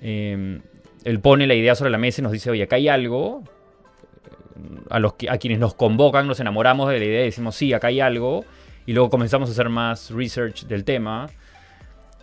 Eh, 0.00 0.60
él 1.04 1.20
pone 1.20 1.46
la 1.46 1.54
idea 1.54 1.74
sobre 1.74 1.90
la 1.90 1.98
mesa 1.98 2.20
y 2.20 2.24
nos 2.24 2.32
dice, 2.32 2.50
oye, 2.50 2.62
acá 2.62 2.76
hay 2.76 2.88
algo. 2.88 3.42
A, 4.88 4.98
los 4.98 5.14
que, 5.14 5.28
a 5.28 5.36
quienes 5.36 5.58
nos 5.58 5.74
convocan 5.74 6.26
nos 6.26 6.40
enamoramos 6.40 6.88
de 6.90 6.98
la 6.98 7.04
idea 7.04 7.20
y 7.22 7.24
decimos, 7.26 7.56
sí, 7.56 7.72
acá 7.74 7.88
hay 7.88 8.00
algo. 8.00 8.44
Y 8.86 8.92
luego 8.92 9.10
comenzamos 9.10 9.48
a 9.48 9.52
hacer 9.52 9.68
más 9.68 10.10
research 10.10 10.66
del 10.66 10.84
tema. 10.84 11.28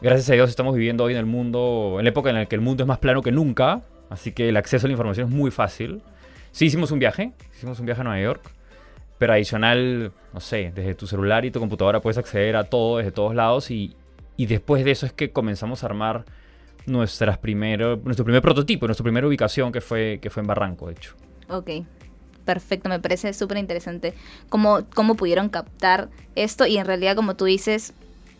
Gracias 0.02 0.30
a 0.30 0.34
Dios 0.34 0.50
estamos 0.50 0.74
viviendo 0.76 1.04
hoy 1.04 1.14
en 1.14 1.20
el 1.20 1.26
mundo, 1.26 1.98
en 2.00 2.06
la 2.06 2.10
época 2.10 2.30
en 2.30 2.38
la 2.38 2.46
que 2.46 2.56
el 2.56 2.62
mundo 2.62 2.84
es 2.84 2.88
más 2.88 3.00
plano 3.00 3.22
que 3.22 3.32
nunca. 3.32 3.82
Así 4.10 4.32
que 4.32 4.50
el 4.50 4.58
acceso 4.58 4.86
a 4.86 4.88
la 4.88 4.94
información 4.94 5.28
es 5.28 5.34
muy 5.34 5.52
fácil. 5.52 6.02
Sí 6.52 6.66
hicimos 6.66 6.92
un 6.92 7.00
viaje, 7.00 7.34
hicimos 7.54 7.80
un 7.80 7.86
viaje 7.86 8.02
a 8.02 8.04
Nueva 8.06 8.22
York. 8.22 8.50
Pero 9.18 9.34
adicional, 9.34 10.12
no 10.34 10.40
sé, 10.40 10.72
desde 10.74 10.96
tu 10.96 11.06
celular 11.06 11.46
y 11.46 11.52
tu 11.52 11.60
computadora 11.60 12.02
puedes 12.02 12.18
acceder 12.18 12.56
a 12.56 12.64
todo 12.64 12.98
desde 12.98 13.12
todos 13.12 13.36
lados. 13.36 13.70
Y, 13.70 13.96
y 14.38 14.46
después 14.46 14.86
de 14.86 14.92
eso 14.92 15.06
es 15.06 15.14
que 15.14 15.32
comenzamos 15.32 15.84
a 15.84 15.88
armar 15.88 16.24
nuestras 16.86 17.38
primero, 17.38 18.00
nuestro 18.04 18.24
primer 18.26 18.42
prototipo, 18.42 18.86
nuestra 18.86 19.04
primera 19.04 19.28
ubicación 19.28 19.72
que 19.72 19.82
fue, 19.82 20.20
que 20.22 20.30
fue 20.30 20.42
en 20.42 20.48
Barranco, 20.48 20.88
de 20.88 20.94
hecho. 20.94 21.16
Ok, 21.50 21.70
perfecto, 22.46 22.90
me 22.90 23.00
parece 23.00 23.34
súper 23.34 23.58
interesante 23.58 24.14
cómo, 24.50 24.82
cómo 24.94 25.16
pudieron 25.16 25.50
captar 25.50 26.10
esto 26.36 26.66
y 26.66 26.78
en 26.78 26.86
realidad, 26.86 27.16
como 27.16 27.36
tú 27.36 27.46
dices, 27.46 27.94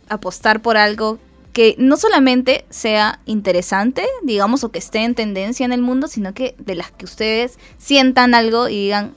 apostar 0.08 0.60
por 0.62 0.76
algo 0.76 1.18
que 1.52 1.76
no 1.78 1.96
solamente 1.96 2.64
sea 2.68 3.20
interesante, 3.26 4.04
digamos, 4.24 4.64
o 4.64 4.70
que 4.72 4.78
esté 4.80 5.04
en 5.04 5.14
tendencia 5.14 5.64
en 5.64 5.72
el 5.72 5.82
mundo, 5.82 6.08
sino 6.08 6.34
que 6.34 6.54
de 6.58 6.74
las 6.74 6.90
que 6.90 7.04
ustedes 7.04 7.58
sientan 7.78 8.34
algo 8.34 8.68
y 8.68 8.76
digan, 8.84 9.14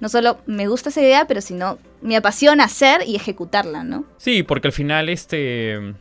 no 0.00 0.08
solo 0.08 0.38
me 0.46 0.68
gusta 0.68 0.88
esa 0.88 1.02
idea, 1.02 1.26
pero 1.26 1.40
sino 1.42 1.78
me 2.00 2.16
apasiona 2.16 2.64
hacer 2.64 3.02
y 3.06 3.14
ejecutarla, 3.16 3.84
¿no? 3.84 4.04
Sí, 4.16 4.42
porque 4.42 4.68
al 4.68 4.72
final, 4.72 5.08
este. 5.08 5.94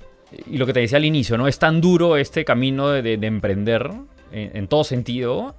Y 0.48 0.58
lo 0.58 0.65
que 0.65 0.74
te 0.74 0.79
decía 0.82 0.98
al 0.98 1.05
inicio, 1.05 1.38
¿no? 1.38 1.48
Es 1.48 1.60
tan 1.60 1.82
duro 1.82 2.17
este 2.17 2.44
camino 2.46 2.89
de, 2.89 3.01
de- 3.01 3.17
de 3.17 3.27
emprender 3.27 3.89
en, 4.32 4.58
en 4.58 4.67
todo 4.67 4.84
sentido. 4.84 5.55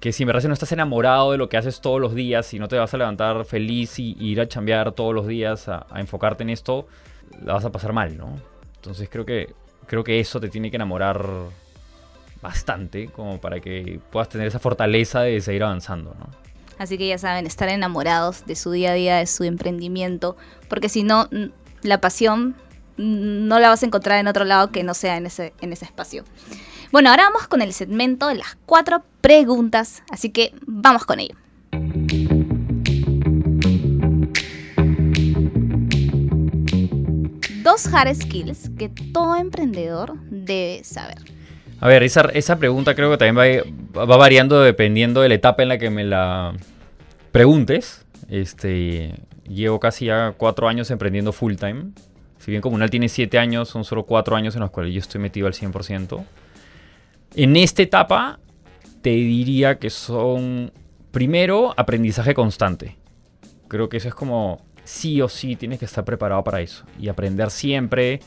Que 0.00 0.12
si 0.12 0.22
en 0.22 0.28
verdad 0.28 0.40
si 0.40 0.48
no 0.48 0.54
estás 0.54 0.72
enamorado 0.72 1.32
de 1.32 1.38
lo 1.38 1.48
que 1.48 1.56
haces 1.56 1.80
todos 1.80 2.00
los 2.00 2.14
días 2.14 2.52
y 2.54 2.58
no 2.58 2.68
te 2.68 2.76
vas 2.76 2.92
a 2.94 2.96
levantar 2.96 3.44
feliz 3.44 3.98
y, 3.98 4.16
ir 4.18 4.40
a 4.40 4.48
chambear 4.48 4.92
todos 4.92 5.14
los 5.14 5.26
días 5.26 5.68
a, 5.68 5.86
a 5.90 6.00
enfocarte 6.00 6.42
en 6.42 6.50
esto, 6.50 6.86
la 7.44 7.52
vas 7.52 7.64
a 7.64 7.70
pasar 7.70 7.92
mal, 7.92 8.16
¿no? 8.16 8.40
Entonces 8.76 9.08
creo 9.10 9.26
que, 9.26 9.54
creo 9.86 10.02
que 10.02 10.20
eso 10.20 10.40
te 10.40 10.48
tiene 10.48 10.70
que 10.70 10.76
enamorar 10.76 11.22
bastante 12.42 13.08
como 13.08 13.40
para 13.40 13.60
que 13.60 14.00
puedas 14.10 14.28
tener 14.28 14.46
esa 14.46 14.58
fortaleza 14.58 15.20
de 15.20 15.40
seguir 15.40 15.62
avanzando, 15.62 16.14
¿no? 16.18 16.26
Así 16.78 16.96
que 16.96 17.06
ya 17.06 17.18
saben, 17.18 17.46
estar 17.46 17.68
enamorados 17.68 18.46
de 18.46 18.56
su 18.56 18.70
día 18.70 18.92
a 18.92 18.94
día, 18.94 19.16
de 19.18 19.26
su 19.26 19.44
emprendimiento, 19.44 20.38
porque 20.68 20.88
si 20.88 21.02
no, 21.02 21.28
la 21.82 22.00
pasión 22.00 22.56
no 22.96 23.58
la 23.58 23.68
vas 23.68 23.82
a 23.82 23.86
encontrar 23.86 24.18
en 24.18 24.28
otro 24.28 24.46
lado 24.46 24.70
que 24.70 24.82
no 24.82 24.94
sea 24.94 25.18
en 25.18 25.26
ese, 25.26 25.52
en 25.60 25.74
ese 25.74 25.84
espacio. 25.84 26.24
Bueno, 26.92 27.10
ahora 27.10 27.22
vamos 27.24 27.46
con 27.46 27.62
el 27.62 27.72
segmento 27.72 28.26
de 28.26 28.34
las 28.34 28.56
cuatro 28.66 29.04
preguntas, 29.20 30.02
así 30.10 30.30
que 30.30 30.52
vamos 30.66 31.04
con 31.04 31.20
ello. 31.20 31.36
Dos 37.62 37.86
hard 37.94 38.16
skills 38.16 38.70
que 38.76 38.88
todo 38.88 39.36
emprendedor 39.36 40.14
debe 40.30 40.82
saber. 40.82 41.18
A 41.78 41.86
ver, 41.86 42.02
esa, 42.02 42.58
pregunta 42.58 42.96
creo 42.96 43.08
que 43.12 43.18
también 43.18 43.62
va, 43.96 44.04
va 44.04 44.16
variando 44.16 44.60
dependiendo 44.60 45.20
de 45.20 45.28
la 45.28 45.36
etapa 45.36 45.62
en 45.62 45.68
la 45.68 45.78
que 45.78 45.90
me 45.90 46.02
la 46.02 46.54
preguntes. 47.30 48.04
Este, 48.28 49.14
llevo 49.48 49.78
casi 49.78 50.06
ya 50.06 50.34
cuatro 50.36 50.66
años 50.66 50.90
emprendiendo 50.90 51.32
full 51.32 51.54
time. 51.54 51.92
Si 52.38 52.50
bien 52.50 52.60
Comunal 52.60 52.90
tiene 52.90 53.08
siete 53.08 53.38
años, 53.38 53.68
son 53.68 53.84
solo 53.84 54.06
cuatro 54.06 54.34
años 54.34 54.56
en 54.56 54.62
los 54.62 54.70
cuales 54.70 54.92
yo 54.92 54.98
estoy 54.98 55.20
metido 55.20 55.46
al 55.46 55.52
100%. 55.52 56.24
En 57.34 57.56
esta 57.56 57.82
etapa 57.82 58.40
te 59.02 59.10
diría 59.10 59.78
que 59.78 59.88
son, 59.88 60.72
primero, 61.12 61.72
aprendizaje 61.76 62.34
constante. 62.34 62.96
Creo 63.68 63.88
que 63.88 63.98
eso 63.98 64.08
es 64.08 64.14
como, 64.14 64.62
sí 64.84 65.22
o 65.22 65.28
sí 65.28 65.54
tienes 65.54 65.78
que 65.78 65.84
estar 65.84 66.04
preparado 66.04 66.42
para 66.42 66.60
eso. 66.60 66.84
Y 66.98 67.08
aprender 67.08 67.50
siempre 67.50 68.20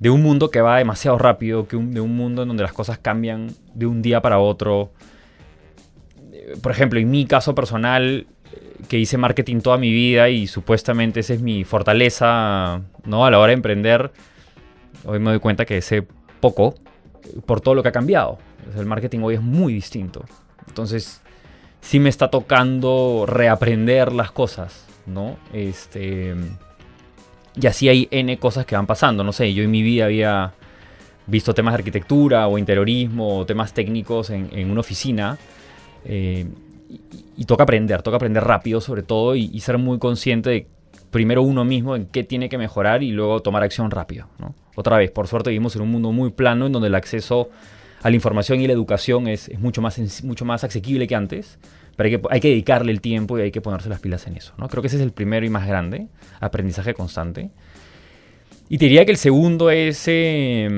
de 0.00 0.10
un 0.10 0.22
mundo 0.22 0.50
que 0.50 0.60
va 0.60 0.78
demasiado 0.78 1.16
rápido, 1.16 1.68
que 1.68 1.76
de 1.76 2.00
un 2.00 2.16
mundo 2.16 2.42
en 2.42 2.48
donde 2.48 2.64
las 2.64 2.72
cosas 2.72 2.98
cambian 2.98 3.52
de 3.74 3.86
un 3.86 4.02
día 4.02 4.20
para 4.20 4.40
otro. 4.40 4.92
Eh, 6.32 6.54
Por 6.60 6.72
ejemplo, 6.72 6.98
en 6.98 7.10
mi 7.10 7.24
caso 7.24 7.54
personal, 7.54 8.26
eh, 8.52 8.76
que 8.88 8.98
hice 8.98 9.16
marketing 9.16 9.60
toda 9.60 9.78
mi 9.78 9.92
vida 9.92 10.28
y 10.28 10.48
supuestamente 10.48 11.20
esa 11.20 11.34
es 11.34 11.40
mi 11.40 11.62
fortaleza, 11.64 12.82
¿no? 13.04 13.24
A 13.24 13.30
la 13.30 13.38
hora 13.38 13.48
de 13.48 13.54
emprender, 13.54 14.10
hoy 15.04 15.20
me 15.20 15.30
doy 15.30 15.38
cuenta 15.38 15.64
que 15.64 15.80
sé 15.82 16.04
poco 16.40 16.74
por 17.46 17.60
todo 17.60 17.74
lo 17.74 17.82
que 17.82 17.88
ha 17.88 17.92
cambiado. 17.92 18.38
El 18.76 18.86
marketing 18.86 19.20
hoy 19.20 19.34
es 19.34 19.42
muy 19.42 19.72
distinto. 19.72 20.24
Entonces, 20.66 21.20
sí 21.80 21.98
me 21.98 22.08
está 22.08 22.30
tocando 22.30 23.24
reaprender 23.26 24.12
las 24.12 24.30
cosas, 24.30 24.84
¿no? 25.06 25.36
Este... 25.52 26.34
Y 27.60 27.66
así 27.66 27.88
hay 27.88 28.06
N 28.10 28.38
cosas 28.38 28.66
que 28.66 28.76
van 28.76 28.86
pasando. 28.86 29.24
No 29.24 29.32
sé, 29.32 29.52
yo 29.52 29.64
en 29.64 29.70
mi 29.70 29.82
vida 29.82 30.04
había 30.04 30.52
visto 31.26 31.54
temas 31.54 31.72
de 31.72 31.78
arquitectura 31.78 32.46
o 32.46 32.56
interiorismo 32.56 33.38
o 33.38 33.46
temas 33.46 33.72
técnicos 33.72 34.30
en, 34.30 34.70
una 34.70 34.80
oficina. 34.80 35.38
eh, 36.04 36.46
y, 36.88 37.00
y 37.36 37.44
toca 37.44 37.64
aprender, 37.64 38.02
toca 38.02 38.16
aprender 38.16 38.42
rápido 38.42 38.80
sobre 38.80 39.02
todo 39.02 39.36
y, 39.36 39.50
y 39.52 39.60
ser 39.60 39.76
muy 39.76 39.98
consciente 39.98 40.50
de 40.50 40.66
primero 41.10 41.42
uno 41.42 41.64
mismo 41.64 41.96
en 41.96 42.06
qué 42.06 42.24
tiene 42.24 42.48
que 42.48 42.58
mejorar 42.58 43.02
y 43.02 43.10
luego 43.10 43.40
tomar 43.40 43.62
acción 43.62 43.90
rápido. 43.90 44.26
¿no? 44.38 44.54
Otra 44.76 44.96
vez, 44.98 45.10
por 45.10 45.26
suerte 45.26 45.50
vivimos 45.50 45.74
en 45.76 45.82
un 45.82 45.90
mundo 45.90 46.12
muy 46.12 46.30
plano 46.30 46.66
en 46.66 46.72
donde 46.72 46.88
el 46.88 46.94
acceso 46.94 47.50
a 48.02 48.10
la 48.10 48.14
información 48.14 48.60
y 48.60 48.66
la 48.66 48.72
educación 48.72 49.26
es, 49.28 49.50
mucho, 49.58 49.82
más, 49.82 50.22
mucho 50.22 50.44
más 50.44 50.64
que 50.64 51.14
antes. 51.14 51.58
Pero 51.96 52.06
hay 52.06 52.16
que, 52.16 52.22
hay 52.30 52.40
que 52.40 52.48
dedicarle 52.48 52.92
el 52.92 53.00
tiempo 53.00 53.38
y 53.38 53.42
hay 53.42 53.50
que 53.50 53.60
ponerse 53.60 53.88
las 53.88 54.00
pilas 54.00 54.26
en 54.28 54.36
eso. 54.36 54.54
¿no? 54.56 54.68
Creo 54.68 54.82
que 54.82 54.86
ese 54.86 54.96
es 54.96 55.02
el 55.02 55.12
primero 55.12 55.44
y 55.44 55.50
más 55.50 55.66
grande, 55.66 56.06
aprendizaje 56.40 56.94
constante. 56.94 57.50
Y 58.68 58.78
te 58.78 58.84
diría 58.84 59.04
que 59.04 59.10
el 59.10 59.16
segundo 59.16 59.70
es 59.70 60.04
eh, 60.06 60.68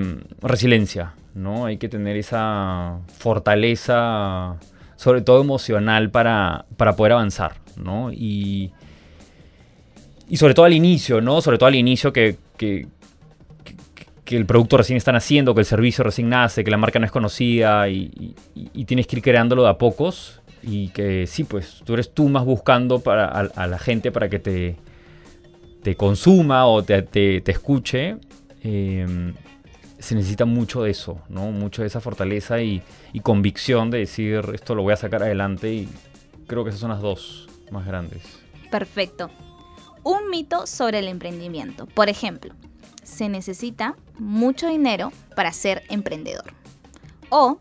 resiliencia, 0.41 1.15
¿no? 1.35 1.67
Hay 1.67 1.77
que 1.77 1.89
tener 1.89 2.17
esa 2.17 3.01
fortaleza, 3.19 4.57
sobre 4.95 5.23
todo 5.23 5.41
emocional, 5.41 6.11
para, 6.11 6.67
para 6.77 6.95
poder 6.95 7.13
avanzar, 7.13 7.55
¿no? 7.77 8.13
Y, 8.13 8.73
y 10.31 10.37
sobre 10.37 10.55
todo 10.55 10.65
al 10.65 10.73
inicio, 10.73 11.21
¿no? 11.21 11.43
Sobre 11.43 11.59
todo 11.59 11.67
al 11.67 11.75
inicio 11.75 12.13
que, 12.13 12.37
que, 12.57 12.87
el 14.29 14.47
producto 14.47 14.77
recién 14.77 14.97
está 14.97 15.11
naciendo, 15.11 15.57
que 15.57 15.63
el 15.63 15.67
servicio 15.67 16.05
recién 16.05 16.29
nace, 16.29 16.63
que 16.63 16.71
la 16.71 16.77
marca 16.77 17.01
no 17.01 17.05
es 17.05 17.11
conocida 17.11 17.89
y, 17.89 18.37
tienes 18.87 19.09
que 19.09 19.17
ir 19.17 19.23
creándolo 19.23 19.65
de 19.65 19.71
a 19.71 19.75
pocos 19.77 20.41
y 20.63 20.91
que 20.91 21.27
sí, 21.27 21.43
pues 21.43 21.83
tú 21.85 21.95
eres 21.95 22.15
tú 22.15 22.29
más 22.29 22.45
buscando 22.45 23.01
para, 23.01 23.27
a, 23.27 23.67
la 23.67 23.79
gente 23.81 24.13
para 24.13 24.29
que 24.29 24.39
te, 24.39 24.77
te 25.83 25.97
consuma 25.97 26.67
o 26.67 26.85
te, 26.85 27.03
te- 27.03 27.43
escuche, 27.51 28.19
eh, 28.63 29.33
se 29.99 30.15
necesita 30.15 30.45
mucho 30.45 30.85
de 30.85 30.93
eso, 30.93 31.21
¿no? 31.29 31.51
Mucho 31.51 31.83
de 31.83 31.89
esa 31.89 32.01
fortaleza 32.01 32.63
y, 32.63 32.83
y 33.13 33.19
convicción 33.19 33.91
de 33.91 33.99
decir 33.99 34.43
esto 34.55 34.77
lo 34.77 34.85
voy 34.85 34.93
a 34.93 34.97
sacar 34.97 35.25
adelante 35.25 35.73
y 35.75 35.89
creo 36.47 36.63
que 36.63 36.71
esas 36.71 36.81
son 36.81 36.91
las 36.91 37.03
dos 37.03 37.49
más 37.73 37.85
grandes. 37.85 38.23
Perfecto. 38.71 39.29
Un 40.03 40.31
mito 40.31 40.67
sobre 40.67 41.01
el 41.01 41.09
emprendimiento. 41.09 41.87
Por 41.87 42.09
ejemplo, 42.09 42.55
se 43.03 43.29
necesita 43.29 43.97
mucho 44.19 44.69
dinero 44.69 45.13
para 45.37 45.53
ser 45.53 45.83
emprendedor. 45.89 46.55
O 47.29 47.59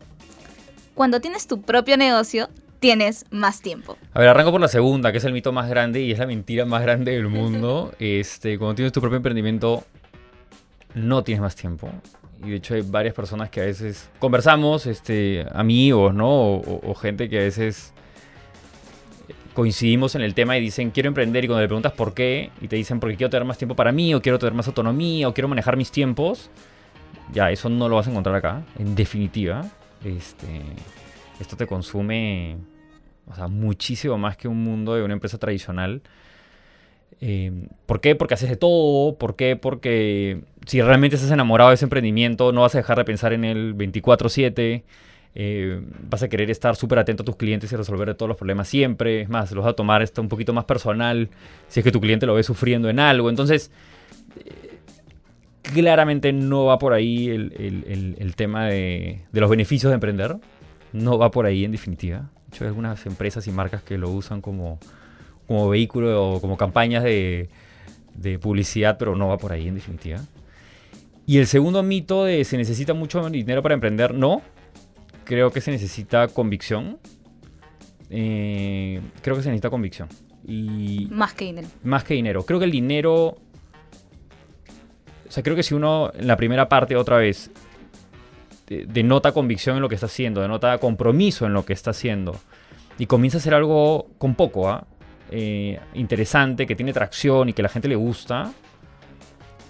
cuando 0.94 1.20
tienes 1.20 1.46
tu 1.46 1.62
propio 1.62 1.96
negocio, 1.96 2.48
tienes 2.78 3.26
más 3.30 3.60
tiempo. 3.60 3.96
A 4.12 4.20
ver, 4.20 4.28
arranco 4.28 4.52
por 4.52 4.60
la 4.60 4.68
segunda, 4.68 5.12
que 5.12 5.18
es 5.18 5.24
el 5.24 5.32
mito 5.32 5.52
más 5.52 5.68
grande 5.68 6.00
y 6.00 6.12
es 6.12 6.18
la 6.18 6.26
mentira 6.26 6.64
más 6.64 6.82
grande 6.82 7.12
del 7.12 7.28
mundo. 7.28 7.92
Este, 8.00 8.58
cuando 8.58 8.74
tienes 8.74 8.92
tu 8.92 9.00
propio 9.00 9.16
emprendimiento, 9.18 9.84
no 10.94 11.22
tienes 11.22 11.42
más 11.42 11.54
tiempo. 11.54 11.90
Y 12.42 12.50
de 12.50 12.56
hecho 12.56 12.74
hay 12.74 12.80
varias 12.80 13.14
personas 13.14 13.50
que 13.50 13.60
a 13.60 13.64
veces 13.64 14.08
conversamos, 14.18 14.86
este, 14.86 15.46
amigos, 15.52 16.14
¿no? 16.14 16.28
O, 16.28 16.90
o 16.90 16.94
gente 16.94 17.28
que 17.28 17.38
a 17.38 17.42
veces 17.42 17.92
coincidimos 19.60 20.14
en 20.14 20.22
el 20.22 20.32
tema 20.32 20.56
y 20.56 20.60
dicen 20.62 20.90
quiero 20.90 21.08
emprender 21.08 21.44
y 21.44 21.46
cuando 21.46 21.60
le 21.60 21.68
preguntas 21.68 21.92
por 21.92 22.14
qué 22.14 22.50
y 22.62 22.68
te 22.68 22.76
dicen 22.76 22.98
porque 22.98 23.16
quiero 23.16 23.28
tener 23.28 23.44
más 23.44 23.58
tiempo 23.58 23.76
para 23.76 23.92
mí 23.92 24.14
o 24.14 24.22
quiero 24.22 24.38
tener 24.38 24.54
más 24.54 24.66
autonomía 24.66 25.28
o 25.28 25.34
quiero 25.34 25.48
manejar 25.48 25.76
mis 25.76 25.90
tiempos, 25.90 26.50
ya 27.30 27.50
eso 27.50 27.68
no 27.68 27.86
lo 27.86 27.96
vas 27.96 28.06
a 28.06 28.10
encontrar 28.10 28.34
acá, 28.36 28.62
en 28.78 28.94
definitiva. 28.94 29.66
Este, 30.02 30.62
esto 31.38 31.58
te 31.58 31.66
consume 31.66 32.56
o 33.30 33.34
sea, 33.34 33.48
muchísimo 33.48 34.16
más 34.16 34.38
que 34.38 34.48
un 34.48 34.64
mundo 34.64 34.94
de 34.94 35.02
una 35.02 35.12
empresa 35.12 35.36
tradicional. 35.36 36.00
Eh, 37.20 37.68
¿Por 37.84 38.00
qué? 38.00 38.14
Porque 38.14 38.32
haces 38.32 38.48
de 38.48 38.56
todo. 38.56 39.18
¿Por 39.18 39.36
qué? 39.36 39.56
Porque 39.56 40.40
si 40.64 40.80
realmente 40.80 41.16
estás 41.16 41.32
enamorado 41.32 41.68
de 41.68 41.74
ese 41.74 41.84
emprendimiento, 41.84 42.50
no 42.52 42.62
vas 42.62 42.74
a 42.76 42.78
dejar 42.78 42.96
de 42.96 43.04
pensar 43.04 43.34
en 43.34 43.44
el 43.44 43.74
24/7. 43.74 44.84
Eh, 45.34 45.80
vas 46.08 46.22
a 46.24 46.28
querer 46.28 46.50
estar 46.50 46.74
súper 46.74 46.98
atento 46.98 47.22
a 47.22 47.26
tus 47.26 47.36
clientes 47.36 47.70
y 47.72 47.76
resolver 47.76 48.14
todos 48.14 48.28
los 48.28 48.36
problemas 48.36 48.68
siempre. 48.68 49.22
Es 49.22 49.28
más, 49.28 49.52
los 49.52 49.64
vas 49.64 49.72
a 49.72 49.76
tomar 49.76 50.02
esto 50.02 50.20
un 50.20 50.28
poquito 50.28 50.52
más 50.52 50.64
personal 50.64 51.28
si 51.68 51.80
es 51.80 51.84
que 51.84 51.92
tu 51.92 52.00
cliente 52.00 52.26
lo 52.26 52.34
ve 52.34 52.42
sufriendo 52.42 52.88
en 52.88 52.98
algo. 52.98 53.30
Entonces, 53.30 53.70
eh, 54.44 54.78
claramente 55.62 56.32
no 56.32 56.64
va 56.64 56.78
por 56.78 56.92
ahí 56.92 57.28
el, 57.28 58.34
tema 58.36 58.66
de, 58.66 59.22
de, 59.30 59.40
los 59.40 59.50
beneficios 59.50 59.90
de 59.90 59.94
emprender. 59.94 60.36
No 60.92 61.18
va 61.18 61.30
por 61.30 61.46
ahí 61.46 61.64
en 61.64 61.72
definitiva. 61.72 62.18
De 62.18 62.56
hecho, 62.56 62.64
hay 62.64 62.68
algunas 62.68 63.06
empresas 63.06 63.46
y 63.46 63.52
marcas 63.52 63.82
que 63.82 63.98
lo 63.98 64.10
usan 64.10 64.40
como, 64.40 64.80
como 65.46 65.68
vehículo 65.68 66.32
o 66.32 66.40
como 66.40 66.56
campañas 66.56 67.04
de, 67.04 67.48
de 68.16 68.38
publicidad, 68.40 68.98
pero 68.98 69.14
no 69.14 69.28
va 69.28 69.38
por 69.38 69.52
ahí 69.52 69.68
en 69.68 69.76
definitiva. 69.76 70.18
Y 71.26 71.38
el 71.38 71.46
segundo 71.46 71.84
mito 71.84 72.24
de 72.24 72.44
se 72.44 72.56
necesita 72.56 72.92
mucho 72.92 73.30
dinero 73.30 73.62
para 73.62 73.74
emprender, 73.74 74.12
no 74.12 74.42
creo 75.30 75.52
que 75.52 75.60
se 75.60 75.70
necesita 75.70 76.26
convicción. 76.26 76.98
Eh, 78.10 79.00
creo 79.22 79.36
que 79.36 79.44
se 79.44 79.48
necesita 79.48 79.70
convicción. 79.70 80.08
Y 80.44 81.06
más 81.08 81.34
que 81.34 81.44
dinero. 81.44 81.68
Más 81.84 82.02
que 82.02 82.14
dinero. 82.14 82.44
Creo 82.44 82.58
que 82.58 82.64
el 82.64 82.72
dinero... 82.72 83.36
O 85.28 85.32
sea, 85.32 85.44
creo 85.44 85.54
que 85.54 85.62
si 85.62 85.72
uno 85.72 86.10
en 86.12 86.26
la 86.26 86.36
primera 86.36 86.68
parte 86.68 86.96
otra 86.96 87.18
vez 87.18 87.52
denota 88.66 89.30
convicción 89.30 89.76
en 89.76 89.82
lo 89.82 89.88
que 89.88 89.94
está 89.94 90.06
haciendo, 90.06 90.40
denota 90.40 90.76
compromiso 90.78 91.46
en 91.46 91.52
lo 91.52 91.64
que 91.64 91.74
está 91.74 91.92
haciendo 91.92 92.36
y 92.98 93.06
comienza 93.06 93.38
a 93.38 93.40
hacer 93.40 93.54
algo 93.54 94.08
con 94.18 94.34
poco, 94.34 94.68
¿ah? 94.68 94.84
eh, 95.30 95.78
interesante, 95.94 96.66
que 96.66 96.74
tiene 96.74 96.92
tracción 96.92 97.48
y 97.48 97.52
que 97.52 97.62
la 97.62 97.68
gente 97.68 97.86
le 97.86 97.94
gusta, 97.94 98.52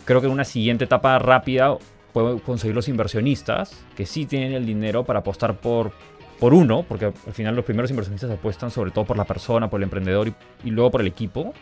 creo 0.07 0.23
que 0.23 0.26
en 0.26 0.33
una 0.33 0.45
siguiente 0.45 0.85
etapa 0.85 1.19
rápida 1.19 1.76
puedo 2.12 2.43
conseguir 2.43 2.75
los 2.75 2.88
inversionistas 2.88 3.85
que 3.97 4.07
sí 4.07 4.26
tienen 4.26 4.52
el 4.52 4.67
dinero 4.67 5.05
para 5.05 5.21
apostar 5.21 5.61
por, 5.61 5.93
por 6.38 6.55
uno, 6.55 6.85
porque 6.88 7.07
al 7.07 7.33
final 7.33 7.55
los 7.55 7.64
primeros 7.64 7.90
inversionistas 7.90 8.31
apuestan 8.31 8.71
sobre 8.71 8.90
todo 8.90 9.05
por 9.05 9.17
la 9.17 9.25
persona, 9.25 9.69
por 9.69 9.79
el 9.79 9.85
emprendedor 9.85 10.33
y, 10.64 10.71
luego 10.71 10.90
por 10.90 11.02
el 11.02 11.07
equipo, 11.07 11.52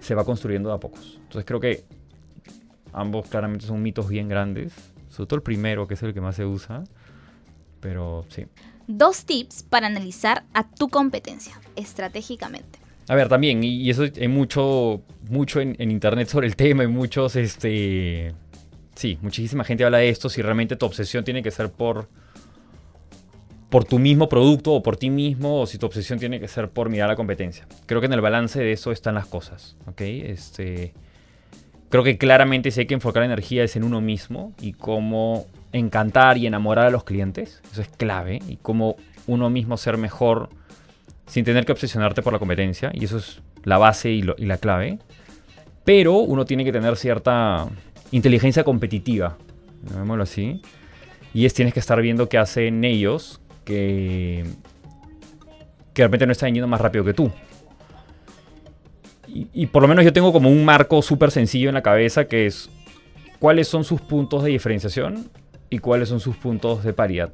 se 0.00 0.14
va 0.14 0.24
construyendo 0.24 0.68
de 0.68 0.74
a 0.76 0.78
pocos. 0.78 1.18
Entonces 1.22 1.44
creo 1.44 1.58
que 1.58 1.84
ambos 2.92 3.28
claramente 3.28 3.66
son 3.66 3.82
mitos 3.82 4.08
bien 4.08 4.28
grandes, 4.28 4.72
sobre 5.08 5.26
todo 5.26 5.36
el 5.36 5.42
primero, 5.42 5.88
que 5.88 5.94
es 5.94 6.02
el 6.02 6.12
que 6.12 6.20
más 6.20 6.36
se 6.36 6.44
usa, 6.44 6.84
pero 7.80 8.24
sí. 8.28 8.46
Dos 8.86 9.24
tips 9.24 9.62
para 9.62 9.86
analizar 9.86 10.44
a 10.52 10.68
tu 10.68 10.88
competencia 10.88 11.58
estratégicamente. 11.76 12.80
A 13.08 13.14
ver, 13.14 13.28
también, 13.28 13.64
y, 13.64 13.88
eso 13.90 14.02
hay 14.02 14.28
mucho, 14.28 15.02
mucho 15.28 15.60
en, 15.60 15.74
en, 15.78 15.90
internet 15.90 16.28
sobre 16.28 16.46
el 16.46 16.54
tema, 16.54 16.82
hay 16.82 16.88
muchos 16.88 17.34
este, 17.36 18.34
Sí, 18.94 19.18
muchísima 19.22 19.64
gente 19.64 19.84
habla 19.84 19.98
de 19.98 20.08
esto. 20.08 20.28
Si 20.28 20.42
realmente 20.42 20.76
tu 20.76 20.86
obsesión 20.86 21.24
tiene 21.24 21.42
que 21.42 21.50
ser 21.50 21.70
por, 21.70 22.08
por 23.70 23.84
tu 23.84 23.98
mismo 23.98 24.28
producto 24.28 24.72
o 24.72 24.82
por 24.82 24.96
ti 24.96 25.10
mismo, 25.10 25.62
o 25.62 25.66
si 25.66 25.78
tu 25.78 25.86
obsesión 25.86 26.18
tiene 26.18 26.40
que 26.40 26.48
ser 26.48 26.68
por 26.68 26.90
mirar 26.90 27.08
la 27.08 27.16
competencia. 27.16 27.66
Creo 27.86 28.00
que 28.00 28.06
en 28.06 28.12
el 28.12 28.20
balance 28.20 28.60
de 28.60 28.72
eso 28.72 28.92
están 28.92 29.14
las 29.14 29.26
cosas. 29.26 29.76
Este, 29.96 30.92
creo 31.88 32.04
que 32.04 32.18
claramente 32.18 32.70
si 32.70 32.80
hay 32.80 32.86
que 32.86 32.94
enfocar 32.94 33.22
energía 33.22 33.64
es 33.64 33.76
en 33.76 33.84
uno 33.84 34.00
mismo 34.00 34.52
y 34.60 34.72
cómo 34.74 35.46
encantar 35.72 36.36
y 36.36 36.46
enamorar 36.46 36.86
a 36.86 36.90
los 36.90 37.04
clientes. 37.04 37.62
Eso 37.72 37.80
es 37.80 37.88
clave. 37.88 38.40
Y 38.46 38.56
cómo 38.56 38.96
uno 39.26 39.48
mismo 39.48 39.76
ser 39.78 39.96
mejor 39.96 40.50
sin 41.26 41.44
tener 41.44 41.64
que 41.64 41.72
obsesionarte 41.72 42.20
por 42.20 42.34
la 42.34 42.38
competencia. 42.38 42.90
Y 42.92 43.06
eso 43.06 43.16
es 43.16 43.40
la 43.64 43.78
base 43.78 44.10
y 44.10 44.22
la 44.22 44.58
clave. 44.58 44.98
Pero 45.84 46.18
uno 46.18 46.44
tiene 46.44 46.64
que 46.64 46.72
tener 46.72 46.96
cierta 46.96 47.68
inteligencia 48.12 48.62
competitiva, 48.62 49.36
llamémoslo 49.90 50.22
así. 50.22 50.62
Y 51.34 51.46
es 51.46 51.54
tienes 51.54 51.74
que 51.74 51.80
estar 51.80 52.00
viendo 52.00 52.28
qué 52.28 52.38
hacen 52.38 52.84
ellos 52.84 53.40
que, 53.64 54.44
que 55.92 56.02
de 56.02 56.06
repente 56.06 56.26
no 56.26 56.32
están 56.32 56.54
yendo 56.54 56.68
más 56.68 56.80
rápido 56.80 57.04
que 57.04 57.14
tú. 57.14 57.32
Y, 59.34 59.66
por 59.68 59.80
lo 59.80 59.88
menos 59.88 60.04
yo 60.04 60.12
tengo 60.12 60.30
como 60.30 60.50
un 60.50 60.62
marco 60.62 61.00
súper 61.00 61.30
sencillo 61.30 61.70
en 61.70 61.74
la 61.74 61.82
cabeza 61.82 62.26
que 62.26 62.44
es 62.44 62.68
cuáles 63.38 63.66
son 63.66 63.82
sus 63.82 63.98
puntos 64.02 64.44
de 64.44 64.50
diferenciación 64.50 65.30
y 65.70 65.78
cuáles 65.78 66.10
son 66.10 66.20
sus 66.20 66.36
puntos 66.36 66.84
de 66.84 66.92
paridad 66.92 67.32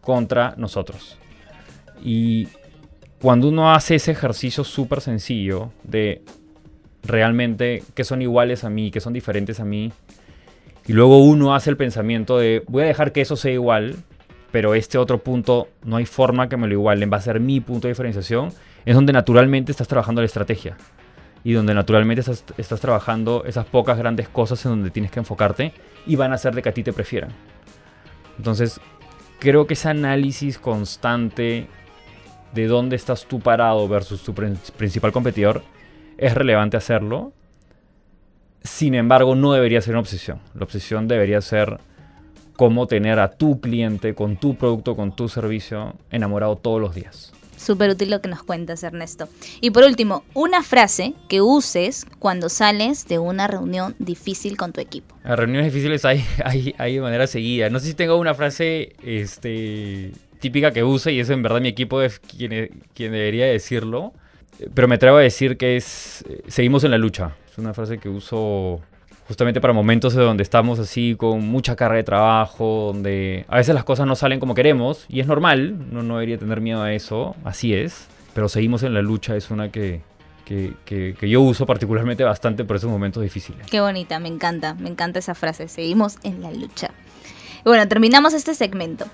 contra 0.00 0.54
nosotros. 0.56 1.18
Y 2.00 2.46
cuando 3.20 3.48
uno 3.48 3.74
hace 3.74 3.96
ese 3.96 4.12
ejercicio 4.12 4.62
súper 4.62 5.00
sencillo 5.00 5.72
de 5.82 6.22
realmente 7.06 7.82
que 7.94 8.04
son 8.04 8.22
iguales 8.22 8.64
a 8.64 8.70
mí, 8.70 8.90
que 8.90 9.00
son 9.00 9.12
diferentes 9.12 9.60
a 9.60 9.64
mí. 9.64 9.92
Y 10.86 10.92
luego 10.92 11.18
uno 11.18 11.54
hace 11.54 11.70
el 11.70 11.76
pensamiento 11.76 12.38
de 12.38 12.62
voy 12.68 12.84
a 12.84 12.86
dejar 12.86 13.12
que 13.12 13.20
eso 13.20 13.36
sea 13.36 13.52
igual, 13.52 13.96
pero 14.52 14.74
este 14.74 14.98
otro 14.98 15.18
punto 15.18 15.68
no 15.84 15.96
hay 15.96 16.06
forma 16.06 16.48
que 16.48 16.56
me 16.56 16.66
lo 16.66 16.74
igualen, 16.74 17.10
va 17.12 17.16
a 17.16 17.20
ser 17.20 17.40
mi 17.40 17.60
punto 17.60 17.88
de 17.88 17.92
diferenciación. 17.92 18.50
Es 18.84 18.94
donde 18.94 19.12
naturalmente 19.12 19.72
estás 19.72 19.88
trabajando 19.88 20.20
la 20.20 20.26
estrategia. 20.26 20.76
Y 21.42 21.52
donde 21.52 21.74
naturalmente 21.74 22.20
estás, 22.56 22.80
trabajando 22.80 23.44
esas 23.46 23.66
pocas 23.66 23.98
grandes 23.98 24.28
cosas 24.28 24.64
en 24.64 24.72
donde 24.72 24.90
tienes 24.90 25.12
que 25.12 25.20
enfocarte 25.20 25.72
y 26.06 26.16
van 26.16 26.32
a 26.32 26.36
hacer 26.36 26.54
de 26.54 26.62
que 26.62 26.68
a 26.70 26.74
ti 26.74 26.82
te 26.82 26.92
prefieran. 26.92 27.30
Entonces, 28.36 28.80
creo 29.38 29.66
que 29.66 29.74
ese 29.74 29.88
análisis 29.88 30.58
constante 30.58 31.68
de 32.52 32.66
dónde 32.66 32.96
estás 32.96 33.26
tú 33.26 33.40
parado 33.40 33.86
versus 33.86 34.22
tu 34.22 34.34
principal 34.34 35.12
competidor 35.12 35.62
es 36.18 36.34
relevante 36.34 36.76
hacerlo. 36.76 37.32
Sin 38.62 38.94
embargo, 38.94 39.34
no 39.34 39.52
debería 39.52 39.80
ser 39.80 39.92
una 39.92 40.00
obsesión. 40.00 40.40
La 40.54 40.64
obsesión 40.64 41.08
debería 41.08 41.40
ser 41.40 41.78
cómo 42.56 42.86
tener 42.86 43.18
a 43.18 43.30
tu 43.30 43.60
cliente 43.60 44.14
con 44.14 44.36
tu 44.36 44.56
producto, 44.56 44.96
con 44.96 45.14
tu 45.14 45.28
servicio 45.28 45.94
enamorado 46.10 46.56
todos 46.56 46.80
los 46.80 46.94
días. 46.94 47.32
Súper 47.56 47.90
útil 47.90 48.10
lo 48.10 48.20
que 48.20 48.28
nos 48.28 48.42
cuentas, 48.42 48.82
Ernesto. 48.82 49.28
Y 49.60 49.70
por 49.70 49.84
último, 49.84 50.24
una 50.34 50.62
frase 50.62 51.14
que 51.28 51.40
uses 51.40 52.06
cuando 52.18 52.48
sales 52.48 53.08
de 53.08 53.18
una 53.18 53.46
reunión 53.46 53.96
difícil 53.98 54.56
con 54.56 54.72
tu 54.72 54.80
equipo. 54.80 55.16
A 55.24 55.36
reuniones 55.36 55.72
difíciles 55.72 56.04
hay, 56.04 56.24
hay, 56.44 56.74
hay 56.78 56.94
de 56.96 57.00
manera 57.00 57.26
seguida. 57.26 57.70
No 57.70 57.80
sé 57.80 57.88
si 57.88 57.94
tengo 57.94 58.16
una 58.16 58.34
frase 58.34 58.94
este, 59.02 60.12
típica 60.38 60.70
que 60.70 60.84
use 60.84 61.12
y 61.12 61.20
eso 61.20 61.32
en 61.32 61.42
verdad 61.42 61.60
mi 61.60 61.68
equipo 61.68 62.02
es 62.02 62.18
quien, 62.18 62.84
quien 62.94 63.12
debería 63.12 63.46
decirlo. 63.46 64.12
Pero 64.74 64.88
me 64.88 64.94
atrevo 64.94 65.18
a 65.18 65.20
decir 65.20 65.56
que 65.56 65.76
es, 65.76 66.24
seguimos 66.48 66.84
en 66.84 66.90
la 66.90 66.98
lucha. 66.98 67.36
Es 67.50 67.58
una 67.58 67.74
frase 67.74 67.98
que 67.98 68.08
uso 68.08 68.80
justamente 69.28 69.60
para 69.60 69.72
momentos 69.72 70.14
de 70.14 70.22
donde 70.22 70.42
estamos 70.42 70.78
así 70.78 71.16
con 71.16 71.46
mucha 71.46 71.76
carga 71.76 71.96
de 71.96 72.04
trabajo, 72.04 72.92
donde 72.92 73.44
a 73.48 73.56
veces 73.56 73.74
las 73.74 73.84
cosas 73.84 74.06
no 74.06 74.14
salen 74.14 74.40
como 74.40 74.54
queremos 74.54 75.04
y 75.08 75.20
es 75.20 75.26
normal, 75.26 75.92
no, 75.92 76.02
no 76.02 76.14
debería 76.14 76.38
tener 76.38 76.60
miedo 76.60 76.82
a 76.82 76.92
eso, 76.92 77.34
así 77.44 77.74
es, 77.74 78.06
pero 78.34 78.48
seguimos 78.48 78.82
en 78.82 78.94
la 78.94 79.02
lucha 79.02 79.36
es 79.36 79.50
una 79.50 79.70
que, 79.72 80.00
que, 80.44 80.74
que, 80.84 81.28
yo 81.28 81.40
uso 81.40 81.66
particularmente 81.66 82.22
bastante 82.22 82.64
por 82.64 82.76
esos 82.76 82.90
momentos 82.90 83.22
difíciles. 83.22 83.66
Qué 83.68 83.80
bonita, 83.80 84.20
me 84.20 84.28
encanta, 84.28 84.74
me 84.74 84.88
encanta 84.88 85.18
esa 85.18 85.34
frase, 85.34 85.66
seguimos 85.66 86.18
en 86.22 86.42
la 86.42 86.52
lucha. 86.52 86.90
bueno, 87.64 87.88
terminamos 87.88 88.32
este 88.32 88.54
segmento. 88.54 89.06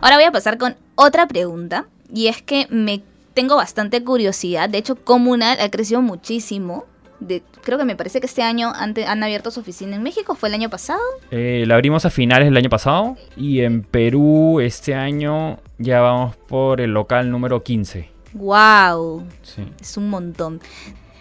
Ahora 0.00 0.16
voy 0.16 0.24
a 0.24 0.32
pasar 0.32 0.58
con 0.58 0.76
otra 0.96 1.28
pregunta 1.28 1.86
y 2.12 2.28
es 2.28 2.42
que 2.42 2.66
me 2.70 3.02
tengo 3.34 3.56
bastante 3.56 4.02
curiosidad. 4.02 4.68
De 4.68 4.78
hecho, 4.78 4.96
Comunal 4.96 5.60
ha 5.60 5.70
crecido 5.70 6.02
muchísimo. 6.02 6.84
De, 7.20 7.42
creo 7.62 7.78
que 7.78 7.84
me 7.84 7.96
parece 7.96 8.20
que 8.20 8.26
este 8.26 8.42
año 8.42 8.72
han, 8.74 8.94
han 9.06 9.22
abierto 9.22 9.50
su 9.50 9.60
oficina 9.60 9.96
en 9.96 10.02
México. 10.02 10.34
¿Fue 10.34 10.48
el 10.48 10.54
año 10.54 10.70
pasado? 10.70 11.00
Eh, 11.30 11.64
la 11.66 11.74
abrimos 11.74 12.04
a 12.04 12.10
finales 12.10 12.46
del 12.46 12.56
año 12.56 12.70
pasado. 12.70 13.16
Y 13.36 13.60
en 13.60 13.82
Perú 13.82 14.60
este 14.60 14.94
año 14.94 15.58
ya 15.78 16.00
vamos 16.00 16.36
por 16.36 16.80
el 16.80 16.92
local 16.92 17.30
número 17.30 17.62
15. 17.62 18.08
¡Wow! 18.32 19.24
Sí. 19.42 19.62
Es 19.80 19.96
un 19.96 20.08
montón. 20.08 20.60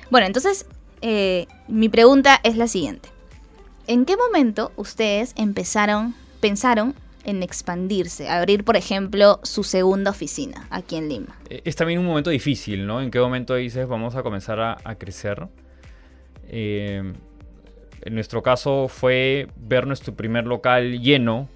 Bueno, 0.09 0.27
entonces 0.27 0.65
eh, 1.01 1.47
mi 1.67 1.89
pregunta 1.89 2.39
es 2.43 2.57
la 2.57 2.67
siguiente. 2.67 3.09
¿En 3.87 4.05
qué 4.05 4.15
momento 4.17 4.71
ustedes 4.75 5.33
empezaron, 5.35 6.15
pensaron 6.39 6.95
en 7.25 7.43
expandirse, 7.43 8.29
abrir, 8.29 8.63
por 8.63 8.77
ejemplo, 8.77 9.39
su 9.43 9.63
segunda 9.63 10.11
oficina 10.11 10.67
aquí 10.69 10.95
en 10.95 11.09
Lima? 11.09 11.37
Eh, 11.49 11.61
Es 11.65 11.75
también 11.75 11.99
un 11.99 12.05
momento 12.05 12.29
difícil, 12.29 12.85
¿no? 12.87 13.01
¿En 13.01 13.11
qué 13.11 13.19
momento 13.19 13.55
dices 13.55 13.87
vamos 13.87 14.15
a 14.15 14.23
comenzar 14.23 14.59
a, 14.59 14.95
crecer? 14.95 15.47
Eh, 16.47 17.13
en 18.01 18.13
nuestro 18.13 18.41
caso 18.41 18.87
fue 18.87 19.47
ver 19.57 19.85
nuestro 19.85 20.13
primer 20.15 20.45
local 20.45 20.99
lleno, 21.01 21.47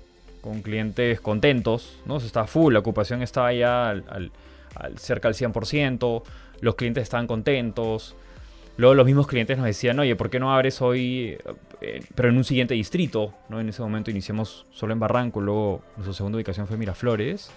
con 0.41 0.61
clientes 0.61 1.21
contentos, 1.21 1.97
¿no? 2.05 2.19
Se 2.19 2.27
estaba 2.27 2.47
full, 2.47 2.73
la 2.73 2.79
ocupación 2.79 3.21
estaba 3.21 3.53
ya 3.53 3.89
al, 3.89 4.03
al- 4.09 4.31
al- 4.75 4.97
cerca 4.99 5.29
del 5.29 5.35
100%, 5.35 6.23
los 6.59 6.75
clientes 6.75 7.03
estaban 7.03 7.27
contentos. 7.27 8.15
Luego 8.77 8.95
los 8.95 9.05
mismos 9.05 9.27
clientes 9.27 9.57
nos 9.57 9.67
decían, 9.67 9.99
oye, 9.99 10.15
¿por 10.15 10.29
qué 10.29 10.39
no 10.39 10.53
abres 10.53 10.81
hoy, 10.81 11.37
eh, 11.81 12.03
pero 12.15 12.29
en 12.29 12.37
un 12.37 12.43
siguiente 12.43 12.73
distrito? 12.73 13.33
¿no? 13.49 13.59
En 13.59 13.69
ese 13.69 13.81
momento 13.81 14.09
iniciamos 14.09 14.65
solo 14.71 14.93
en 14.93 14.99
Barranco, 14.99 15.41
luego 15.41 15.83
nuestra 15.95 16.13
segunda 16.13 16.37
ubicación 16.37 16.65
fue 16.65 16.77
Miraflores. 16.77 17.51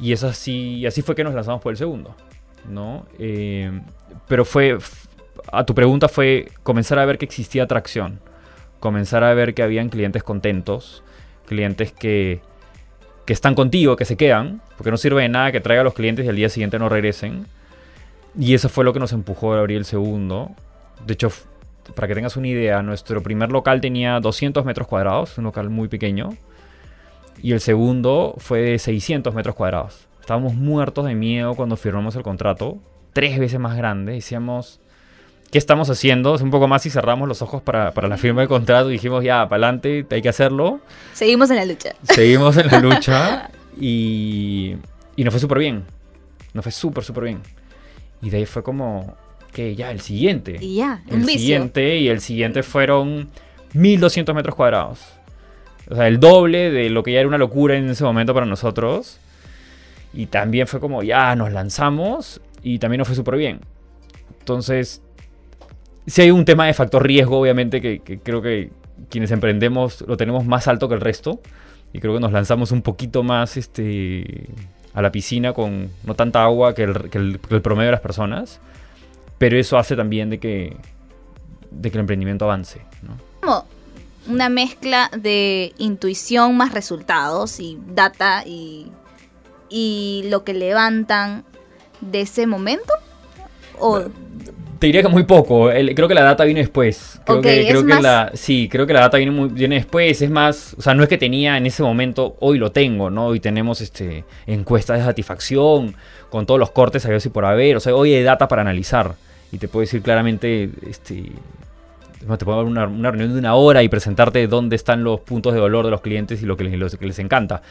Y 0.00 0.12
es 0.12 0.22
así, 0.22 0.84
así 0.86 1.00
fue 1.00 1.14
que 1.14 1.24
nos 1.24 1.34
lanzamos 1.34 1.62
por 1.62 1.72
el 1.72 1.78
segundo, 1.78 2.14
¿no? 2.68 3.06
Eh, 3.18 3.70
pero 4.28 4.44
fue, 4.44 4.76
a 5.50 5.64
tu 5.64 5.74
pregunta 5.74 6.08
fue 6.08 6.48
comenzar 6.62 6.98
a 6.98 7.06
ver 7.06 7.16
que 7.16 7.24
existía 7.24 7.62
atracción, 7.62 8.20
comenzar 8.80 9.24
a 9.24 9.32
ver 9.32 9.54
que 9.54 9.62
habían 9.62 9.88
clientes 9.88 10.22
contentos, 10.22 11.02
clientes 11.46 11.90
que, 11.92 12.42
que 13.24 13.32
están 13.32 13.54
contigo, 13.54 13.96
que 13.96 14.04
se 14.04 14.18
quedan, 14.18 14.60
porque 14.76 14.90
no 14.90 14.98
sirve 14.98 15.22
de 15.22 15.30
nada 15.30 15.52
que 15.52 15.60
traiga 15.60 15.80
a 15.80 15.84
los 15.84 15.94
clientes 15.94 16.26
y 16.26 16.28
al 16.28 16.36
día 16.36 16.50
siguiente 16.50 16.78
no 16.78 16.90
regresen. 16.90 17.46
Y 18.38 18.54
eso 18.54 18.68
fue 18.68 18.84
lo 18.84 18.92
que 18.92 19.00
nos 19.00 19.12
empujó 19.12 19.54
a 19.54 19.58
abrir 19.58 19.78
el 19.78 19.84
segundo. 19.84 20.52
De 21.04 21.14
hecho, 21.14 21.30
para 21.94 22.06
que 22.06 22.14
tengas 22.14 22.36
una 22.36 22.46
idea, 22.46 22.82
nuestro 22.82 23.20
primer 23.22 23.50
local 23.50 23.80
tenía 23.80 24.20
200 24.20 24.64
metros 24.64 24.86
cuadrados, 24.86 25.36
un 25.38 25.44
local 25.44 25.70
muy 25.70 25.88
pequeño. 25.88 26.30
Y 27.42 27.52
el 27.52 27.60
segundo 27.60 28.34
fue 28.38 28.60
de 28.60 28.78
600 28.78 29.34
metros 29.34 29.56
cuadrados. 29.56 30.06
Estábamos 30.20 30.54
muertos 30.54 31.06
de 31.06 31.14
miedo 31.14 31.54
cuando 31.54 31.76
firmamos 31.76 32.14
el 32.14 32.22
contrato. 32.22 32.78
Tres 33.12 33.38
veces 33.38 33.58
más 33.58 33.76
grande. 33.76 34.12
Decíamos, 34.12 34.80
¿qué 35.50 35.58
estamos 35.58 35.90
haciendo? 35.90 36.36
Es 36.36 36.42
un 36.42 36.50
poco 36.50 36.68
más 36.68 36.86
y 36.86 36.90
cerramos 36.90 37.26
los 37.26 37.42
ojos 37.42 37.62
para, 37.62 37.92
para 37.92 38.06
la 38.06 38.18
firma 38.18 38.42
del 38.42 38.48
contrato. 38.48 38.88
Dijimos, 38.88 39.24
ya, 39.24 39.48
para 39.48 39.66
adelante, 39.66 40.06
hay 40.10 40.22
que 40.22 40.28
hacerlo. 40.28 40.80
Seguimos 41.12 41.50
en 41.50 41.56
la 41.56 41.64
lucha. 41.64 41.94
Seguimos 42.02 42.56
en 42.56 42.66
la 42.68 42.78
lucha. 42.80 43.50
Y, 43.80 44.76
y 45.16 45.24
nos 45.24 45.32
fue 45.32 45.40
súper 45.40 45.58
bien. 45.58 45.84
Nos 46.52 46.62
fue 46.62 46.72
súper, 46.72 47.02
súper 47.02 47.24
bien. 47.24 47.40
Y 48.22 48.30
de 48.30 48.38
ahí 48.38 48.46
fue 48.46 48.62
como, 48.62 49.16
que 49.52 49.74
ya, 49.74 49.90
el 49.90 50.00
siguiente. 50.00 50.58
Y 50.60 50.76
ya, 50.76 51.02
el 51.08 51.20
vicio. 51.20 51.38
siguiente 51.38 51.96
y 51.96 52.08
el 52.08 52.20
siguiente 52.20 52.62
fueron 52.62 53.28
1200 53.74 54.34
metros 54.34 54.54
cuadrados. 54.54 55.00
O 55.90 55.94
sea, 55.94 56.08
el 56.08 56.20
doble 56.20 56.70
de 56.70 56.90
lo 56.90 57.02
que 57.02 57.12
ya 57.12 57.20
era 57.20 57.28
una 57.28 57.38
locura 57.38 57.76
en 57.76 57.88
ese 57.88 58.04
momento 58.04 58.34
para 58.34 58.46
nosotros. 58.46 59.18
Y 60.12 60.26
también 60.26 60.66
fue 60.66 60.80
como, 60.80 61.02
ya, 61.02 61.34
nos 61.36 61.52
lanzamos 61.52 62.40
y 62.62 62.78
también 62.78 62.98
nos 62.98 63.08
fue 63.08 63.16
súper 63.16 63.36
bien. 63.36 63.60
Entonces, 64.40 65.02
sí 66.06 66.22
hay 66.22 66.30
un 66.30 66.44
tema 66.44 66.66
de 66.66 66.74
factor 66.74 67.06
riesgo, 67.06 67.40
obviamente, 67.40 67.80
que, 67.80 68.00
que 68.00 68.18
creo 68.18 68.42
que 68.42 68.70
quienes 69.10 69.30
emprendemos 69.30 70.02
lo 70.06 70.16
tenemos 70.16 70.44
más 70.44 70.68
alto 70.68 70.88
que 70.88 70.94
el 70.94 71.00
resto. 71.00 71.40
Y 71.92 72.00
creo 72.00 72.14
que 72.14 72.20
nos 72.20 72.32
lanzamos 72.32 72.70
un 72.70 72.82
poquito 72.82 73.22
más 73.22 73.56
este, 73.56 74.46
a 74.98 75.02
la 75.02 75.12
piscina 75.12 75.52
con 75.52 75.90
no 76.04 76.14
tanta 76.14 76.42
agua 76.42 76.74
que 76.74 76.82
el, 76.82 77.08
que 77.10 77.18
el- 77.18 77.38
que 77.40 77.54
el 77.54 77.62
promedio 77.62 77.86
de 77.86 77.92
las 77.92 78.00
personas. 78.00 78.58
Pero 79.38 79.56
eso 79.56 79.78
hace 79.78 79.94
también 79.94 80.28
de 80.30 80.38
que, 80.40 80.76
de 81.70 81.90
que 81.90 81.96
el 81.96 82.00
emprendimiento 82.00 82.44
avance. 82.44 82.80
¿no? 83.02 83.16
Como 83.40 83.64
una 84.28 84.48
mezcla 84.48 85.08
de 85.16 85.72
intuición 85.78 86.56
más 86.56 86.72
resultados 86.72 87.60
y 87.60 87.78
data 87.94 88.42
y, 88.44 88.90
y 89.70 90.24
lo 90.28 90.42
que 90.42 90.54
levantan 90.54 91.44
de 92.00 92.22
ese 92.22 92.46
momento. 92.48 92.92
O, 93.78 94.02
Te 94.78 94.86
diría 94.86 95.02
que 95.02 95.08
muy 95.08 95.24
poco. 95.24 95.70
el- 95.70 95.94
creo 95.94 96.06
que 96.06 96.14
la 96.14 96.22
data 96.22 96.44
vino 96.44 96.58
después. 96.58 97.20
Creo 97.24 97.40
que, 97.40 97.62
es 97.62 97.68
creo 97.68 97.84
que 97.84 98.00
la, 98.00 98.30
sí, 98.34 98.68
creo 98.70 98.86
que 98.86 98.92
la 98.92 99.00
data 99.00 99.16
viene, 99.16 99.32
muy, 99.32 99.48
viene 99.48 99.74
después. 99.76 100.22
Es 100.22 100.30
más, 100.30 100.74
o 100.78 100.82
sea, 100.82 100.94
no 100.94 101.02
es 101.02 101.08
que 101.08 101.18
tenía 101.18 101.56
en 101.56 101.66
ese 101.66 101.82
momento, 101.82 102.36
hoy 102.40 102.58
lo 102.58 102.70
tengo, 102.70 103.10
¿no? 103.10 103.26
Hoy 103.26 103.40
tenemos 103.40 103.80
este, 103.80 104.24
encuestas 104.46 104.98
de 104.98 105.04
satisfacción 105.04 105.96
con 106.30 106.46
todos 106.46 106.60
los 106.60 106.70
cortes 106.70 107.04
a 107.06 107.08
ver 107.08 107.20
si 107.20 107.28
por 107.28 107.44
haber. 107.44 107.76
O 107.76 107.80
sea, 107.80 107.94
hoy 107.94 108.14
hay 108.14 108.22
data 108.22 108.46
para 108.46 108.62
analizar. 108.62 109.14
Y 109.50 109.58
te 109.58 109.66
puedo 109.66 109.80
decir 109.80 110.02
claramente, 110.02 110.70
este, 110.88 111.24
te 112.20 112.44
puedo 112.44 112.58
dar 112.58 112.66
una, 112.66 112.86
una 112.86 113.10
reunión 113.10 113.32
de 113.32 113.38
una 113.40 113.54
hora 113.54 113.82
y 113.82 113.88
presentarte 113.88 114.46
dónde 114.46 114.76
están 114.76 115.02
los 115.02 115.20
puntos 115.20 115.54
de 115.54 115.60
dolor 115.60 115.84
de 115.86 115.90
los 115.90 116.02
clientes 116.02 116.42
y 116.42 116.46
lo 116.46 116.56
que 116.56 116.64
les, 116.64 116.78
lo 116.78 116.88
que 116.90 117.06
les 117.06 117.18
encanta. 117.18 117.62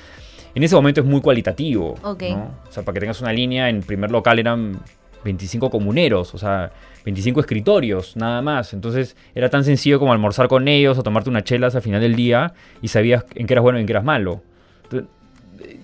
En 0.56 0.64
ese 0.64 0.76
momento 0.76 1.02
es 1.02 1.08
muy 1.08 1.22
cualitativo. 1.22 1.96
Ok. 2.04 2.24
¿no? 2.32 2.52
O 2.68 2.72
sea, 2.72 2.84
para 2.84 2.96
que 2.96 3.00
tengas 3.02 3.22
una 3.22 3.32
línea, 3.32 3.70
en 3.70 3.82
primer 3.82 4.10
local 4.10 4.40
eran 4.40 4.80
25 5.28 5.70
comuneros, 5.70 6.34
o 6.34 6.38
sea, 6.38 6.72
25 7.06 7.40
escritorios, 7.42 8.16
nada 8.18 8.42
más. 8.42 8.74
Entonces 8.74 9.16
era 9.36 9.50
tan 9.50 9.64
sencillo 9.64 10.00
como 10.00 10.12
almorzar 10.14 10.48
con 10.48 10.68
ellos 10.68 10.98
o 10.98 11.04
tomarte 11.04 11.30
unas 11.30 11.44
chelas 11.44 11.76
al 11.76 11.82
final 11.82 12.02
del 12.02 12.16
día 12.16 12.54
y 12.82 12.88
sabías 12.88 13.26
en 13.36 13.46
qué 13.48 13.54
eras 13.54 13.64
bueno 13.64 13.78
y 13.78 13.82
en 13.82 13.88
qué 13.88 13.94
eras 13.94 14.04
malo. 14.04 14.42
Entonces, 14.84 15.10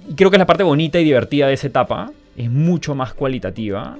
y 0.09 0.13
creo 0.15 0.29
que 0.29 0.37
es 0.37 0.39
la 0.39 0.45
parte 0.45 0.63
bonita 0.63 0.99
y 0.99 1.03
divertida 1.03 1.47
de 1.47 1.53
esa 1.53 1.67
etapa. 1.67 2.11
Es 2.35 2.49
mucho 2.49 2.95
más 2.95 3.13
cualitativa. 3.13 3.97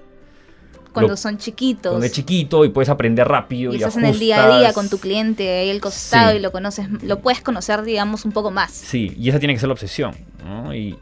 cuando 0.91 1.13
Lo- 1.13 1.17
son 1.17 1.39
chiquitos. 1.39 1.89
Cuando 1.91 2.05
es 2.05 2.11
chiquito 2.11 2.65
y 2.65 2.69
puedes 2.69 2.87
aprender 2.89 3.27
rápido. 3.27 3.71
y 3.73 3.77
Y, 3.77 3.79
estás 3.79 3.97
en 3.97 4.05
el 4.05 4.19
día 4.19 4.43
a 4.45 4.59
día 4.59 4.73
con 4.73 4.89
tu 4.91 4.99
cliente 4.99 5.49
ahí 5.61 5.71
al 5.71 5.81
costado 5.81 6.29
Sí. 6.31 6.37
y 6.37 6.39
lo 6.39 6.51
conoces, 6.51 6.87
lo 7.01 7.17
puedes 7.19 7.41
conocer, 7.41 7.81
digamos, 7.81 8.25
un 8.25 8.31
poco 8.31 8.51
más. 8.51 8.69
Sí, 8.71 9.11
y 9.17 9.29
esa 9.29 9.39
tiene 9.39 9.55
que 9.55 9.59
ser 9.59 9.69
la 9.69 9.73
obsesión, 9.73 10.13
¿no? 10.45 10.75
Y, 10.75 10.95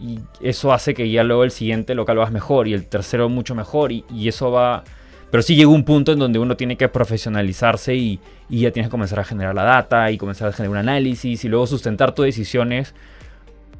y 0.00 0.18
eso 0.40 0.72
hace 0.72 0.94
que 0.94 1.10
ya 1.10 1.22
luego 1.24 1.44
el 1.44 1.50
siguiente 1.50 1.94
local 1.94 2.16
lo 2.16 2.22
vas 2.22 2.32
mejor 2.32 2.66
y 2.68 2.72
el 2.74 2.86
tercero 2.86 3.28
mucho 3.28 3.54
mejor 3.54 3.92
y, 3.92 4.04
y 4.14 4.28
eso 4.28 4.50
va... 4.50 4.84
Pero 5.30 5.42
sí 5.42 5.54
llega 5.54 5.68
un 5.68 5.84
punto 5.84 6.12
en 6.12 6.18
donde 6.18 6.38
uno 6.40 6.56
tiene 6.56 6.76
que 6.76 6.88
profesionalizarse 6.88 7.94
y, 7.94 8.18
y 8.48 8.62
ya 8.62 8.72
tienes 8.72 8.88
que 8.88 8.90
comenzar 8.90 9.20
a 9.20 9.24
generar 9.24 9.54
la 9.54 9.62
data 9.62 10.10
y 10.10 10.18
comenzar 10.18 10.48
a 10.48 10.52
generar 10.52 10.70
un 10.72 10.76
análisis 10.78 11.44
y 11.44 11.48
luego 11.48 11.66
sustentar 11.68 12.14
tus 12.14 12.24
decisiones 12.24 12.94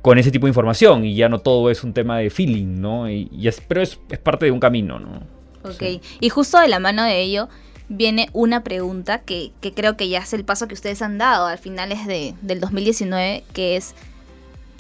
con 0.03 0.19
ese 0.19 0.31
tipo 0.31 0.47
de 0.47 0.51
información 0.51 1.05
y 1.05 1.15
ya 1.15 1.29
no 1.29 1.41
todo 1.41 1.71
es 1.71 1.83
un 1.83 1.93
tema 1.93 2.19
de 2.19 2.31
feeling, 2.31 2.81
¿no? 2.81 3.11
Y, 3.11 3.29
y 3.33 3.49
es, 3.49 3.61
pero 3.67 3.83
es, 3.83 3.99
es 4.11 4.19
parte 4.19 4.45
de 4.47 4.53
un 4.53 4.61
camino, 4.61 4.99
¿no? 5.01 5.23
Ok, 5.63 5.75
Sí. 5.79 6.01
y 6.21 6.29
justo 6.29 6.59
de 6.61 6.69
la 6.69 6.79
mano 6.79 7.03
de 7.05 7.21
ello 7.21 7.49
viene 7.89 8.29
una 8.33 8.63
pregunta 8.63 9.19
que, 9.19 9.51
que 9.61 9.73
creo 9.75 9.97
que 9.97 10.09
ya 10.09 10.21
es 10.21 10.33
el 10.33 10.45
paso 10.45 10.69
que 10.69 10.75
ustedes 10.75 11.03
han 11.03 11.19
dado 11.19 11.47
al 11.47 11.59
finales 11.59 12.07
de, 12.07 12.35
del 12.41 12.61
2019, 12.61 13.43
que 13.53 13.77
es 13.77 13.95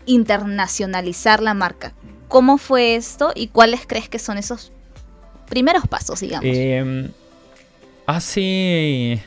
internacionalizar 0.07 1.43
la 1.43 1.55
marca. 1.55 1.95
¿Cómo 2.29 2.59
fue 2.59 2.95
esto 2.95 3.33
y 3.35 3.49
cuáles 3.49 3.87
crees 3.87 4.09
que 4.09 4.19
son 4.19 4.39
esos 4.39 4.73
primeros 5.49 5.87
pasos, 5.89 6.21
digamos? 6.21 6.47
Eh, 6.47 7.11
hace, 8.07 9.23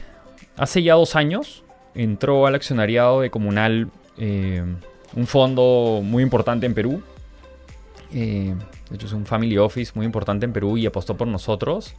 hace 0.55 0.83
ya 0.83 0.95
dos 0.95 1.15
años 1.15 1.63
entró 1.95 2.47
al 2.47 2.55
accionariado 2.55 3.21
de 3.21 3.29
Comunal 3.29 3.89
eh, 4.17 4.63
un 5.15 5.27
fondo 5.27 6.01
muy 6.03 6.23
importante 6.23 6.65
en 6.65 6.73
Perú. 6.73 7.01
Eh, 8.13 8.55
de 8.89 8.95
hecho, 8.95 9.07
es 9.07 9.13
un 9.13 9.25
family 9.25 9.57
office 9.57 9.91
muy 9.95 10.05
importante 10.05 10.45
en 10.45 10.53
Perú 10.53 10.77
y 10.77 10.85
apostó 10.85 11.15
por 11.15 11.27
nosotros. 11.27 11.95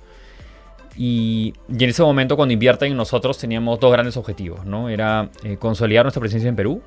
Y, 0.97 1.55
y 1.69 1.85
en 1.85 1.91
ese 1.91 2.03
momento, 2.03 2.37
cuando 2.37 2.53
invierten 2.53 2.93
en 2.93 2.97
nosotros, 2.97 3.39
teníamos 3.39 3.81
dos 3.81 3.93
grandes 3.93 4.17
objetivos. 4.17 4.65
¿no? 4.65 4.89
Era 4.89 5.31
eh, 5.43 5.57
consolidar 5.57 6.05
nuestra 6.05 6.21
presencia 6.21 6.49
en 6.49 6.57
Perú. 6.57 6.83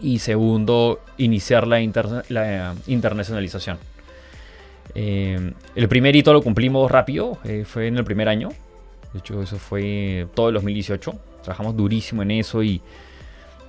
Y 0.00 0.18
segundo, 0.20 1.00
iniciar 1.16 1.66
la, 1.66 1.80
interna- 1.80 2.22
la, 2.28 2.74
internacionalización. 2.86 3.78
Eh, 4.94 5.52
el 5.74 5.88
primer 5.88 6.14
hito 6.16 6.32
lo 6.32 6.42
cumplimos 6.42 6.90
rápido, 6.90 7.38
eh, 7.44 7.64
fue 7.66 7.88
en 7.88 7.96
el 7.98 8.04
primer 8.04 8.28
año. 8.28 8.50
De 9.12 9.18
hecho, 9.20 9.42
eso 9.42 9.56
fue 9.58 10.26
todo 10.34 10.48
el 10.48 10.54
2018. 10.54 11.12
Trabajamos 11.42 11.76
durísimo 11.76 12.22
en 12.22 12.30
eso 12.32 12.62
y 12.62 12.80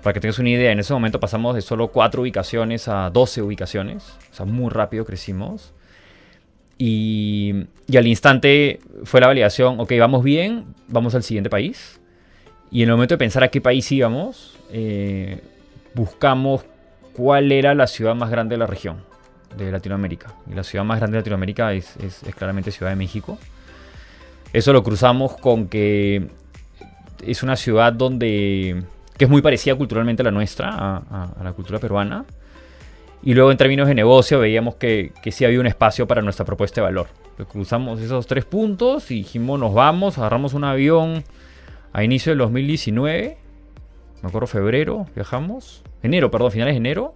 para 0.03 0.13
que 0.13 0.19
tengas 0.19 0.39
una 0.39 0.49
idea, 0.49 0.71
en 0.71 0.79
ese 0.79 0.93
momento 0.93 1.19
pasamos 1.19 1.55
de 1.55 1.61
solo 1.61 1.89
4 1.89 2.21
ubicaciones 2.21 2.87
a 2.87 3.09
12 3.09 3.41
ubicaciones. 3.41 4.17
O 4.31 4.35
sea, 4.35 4.45
muy 4.45 4.69
rápido 4.69 5.05
crecimos. 5.05 5.73
Y, 6.77 7.53
y 7.87 7.97
al 7.97 8.07
instante 8.07 8.79
fue 9.03 9.19
la 9.19 9.27
validación, 9.27 9.79
ok, 9.79 9.91
vamos 9.99 10.23
bien, 10.23 10.65
vamos 10.87 11.15
al 11.15 11.23
siguiente 11.23 11.49
país. 11.49 11.99
Y 12.71 12.83
en 12.83 12.89
el 12.89 12.95
momento 12.95 13.15
de 13.15 13.17
pensar 13.17 13.43
a 13.43 13.49
qué 13.49 13.59
país 13.59 13.91
íbamos, 13.91 14.57
eh, 14.71 15.41
buscamos 15.99 16.63
cuál 17.13 17.51
era 17.51 17.75
la 17.75 17.85
ciudad 17.85 18.15
más 18.15 18.29
grande 18.29 18.55
de 18.55 18.59
la 18.59 18.67
región 18.67 19.03
de 19.57 19.69
Latinoamérica. 19.69 20.33
Y 20.49 20.53
la 20.53 20.63
ciudad 20.63 20.85
más 20.85 20.99
grande 20.99 21.17
de 21.17 21.21
Latinoamérica 21.21 21.73
es, 21.73 21.97
claramente 22.38 22.71
Ciudad 22.71 22.91
de 22.91 22.95
México. 22.95 23.38
Eso 24.53 24.71
lo 24.71 24.81
cruzamos 24.81 25.35
con 25.35 25.67
que 25.67 26.29
es 27.25 27.43
una 27.43 27.57
ciudad 27.57 27.91
donde 27.91 28.83
que 29.17 29.25
es 29.25 29.29
muy 29.29 29.41
parecida 29.41 29.75
culturalmente 29.75 30.21
a 30.21 30.25
la 30.25 30.31
nuestra, 30.31 30.69
a, 30.69 31.43
la 31.43 31.51
cultura 31.51 31.77
peruana. 31.79 32.23
Y 33.21 33.33
luego 33.33 33.51
en 33.51 33.57
términos 33.57 33.89
de 33.89 33.95
negocio 33.95 34.39
veíamos 34.39 34.75
que, 34.75 35.12
que 35.21 35.33
sí 35.33 35.43
había 35.43 35.59
un 35.59 35.67
espacio 35.67 36.07
para 36.07 36.21
nuestra 36.21 36.45
propuesta 36.45 36.79
de 36.79 36.85
valor. 36.85 37.07
Lo 37.38 37.45
cruzamos 37.45 37.99
esos 37.99 38.25
tres 38.27 38.45
puntos 38.45 39.12
y 39.12 39.15
dijimos 39.15 39.59
nos 39.59 39.73
vamos, 39.73 40.17
agarramos 40.17 40.53
un 40.53 40.63
avión 40.63 41.25
a 41.91 42.05
inicio 42.05 42.31
del 42.31 42.39
2019 42.39 43.48
me 44.21 44.29
acuerdo 44.29 44.47
febrero, 44.47 45.08
viajamos. 45.15 45.82
Enero, 46.03 46.32
perdón, 46.32 46.51
finales 46.51 46.73
de 46.73 46.77
enero. 46.77 47.13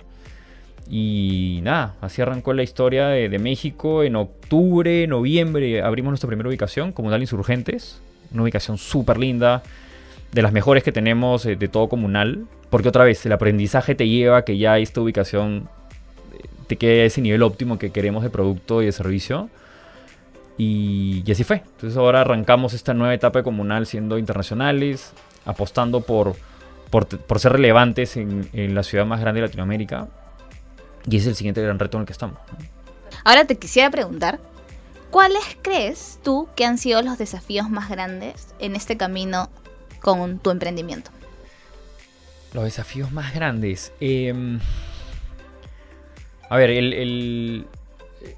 Y 0.90 1.60
nada, 1.64 1.96
así 2.02 2.22
arrancó 2.22 2.54
la 2.54 2.64
historia 2.64 3.08
de, 3.08 3.40
México. 3.40 4.04
En 4.04 4.16
octubre, 4.16 5.08
noviembre 5.08 5.82
abrimos 5.82 6.12
nuestra 6.12 6.28
primera 6.28 6.50
ubicación, 6.50 6.92
Comunal 6.92 7.22
Insurgentes. 7.22 8.02
Una 8.34 8.44
ubicación 8.44 8.78
súper 8.78 9.18
linda, 9.18 9.64
de 10.32 10.42
las 10.42 10.52
mejores 10.52 10.84
que 10.84 10.92
tenemos 10.92 11.46
eh, 11.46 11.56
de 11.56 11.68
todo 11.68 11.88
Comunal. 11.90 12.46
Porque 12.70 12.90
otra 12.90 13.04
vez, 13.04 13.26
el 13.26 13.32
aprendizaje 13.32 13.96
te 13.96 14.08
lleva 14.08 14.38
a 14.38 14.46
que 14.46 14.58
ya 14.58 14.78
esta 14.80 15.02
ubicación 15.02 15.70
eh, 16.34 16.48
te 16.68 16.78
quede 16.78 17.04
a 17.04 17.06
ese 17.06 17.22
nivel 17.22 17.44
óptimo 17.44 17.78
que 17.78 17.92
queremos 17.92 18.24
de 18.24 18.30
producto 18.30 18.82
y 18.82 18.86
de 18.86 18.92
servicio. 18.92 19.50
Y, 20.58 21.24
y 21.26 21.32
así 21.32 21.44
fue. 21.44 21.58
Entonces 21.58 21.98
ahora 21.98 22.22
arrancamos 22.22 22.74
esta 22.74 22.94
nueva 22.94 23.14
etapa 23.14 23.40
de 23.40 23.44
Comunal 23.44 23.86
siendo 23.86 24.18
internacionales, 24.18 25.14
apostando 25.46 26.02
por, 26.02 26.36
por, 26.94 27.08
por 27.08 27.40
ser 27.40 27.54
relevantes 27.54 28.18
en, 28.18 28.48
en 28.54 28.76
la 28.76 28.84
ciudad 28.84 29.04
más 29.04 29.20
grande 29.20 29.42
de 29.42 29.48
Latinoamérica. 29.48 30.10
Y 31.10 31.18
es 31.18 31.26
el 31.26 31.34
siguiente 31.36 31.60
gran 31.60 31.80
reto 31.80 31.98
en 31.98 32.02
el 32.02 32.06
que 32.06 32.14
estamos. 32.14 32.38
Ahora 33.24 33.46
te 33.46 33.58
quisiera 33.58 33.90
preguntar, 33.90 34.40
¿cuáles 35.10 35.44
crees 35.64 36.20
tú 36.24 36.48
que 36.56 36.66
han 36.66 36.78
sido 36.78 37.02
los 37.02 37.18
desafíos 37.18 37.68
más 37.72 37.90
grandes 37.90 38.54
en 38.60 38.76
este 38.76 38.96
camino 38.96 39.50
con 40.02 40.38
tu 40.38 40.52
emprendimiento? 40.52 41.10
Los 42.54 42.66
desafíos 42.66 43.12
más 43.12 43.34
grandes. 43.34 43.92
eh, 44.00 44.60
a 46.50 46.56
ver, 46.58 46.70
el, 46.70 46.94
el- 46.94 47.68
eh, 48.22 48.38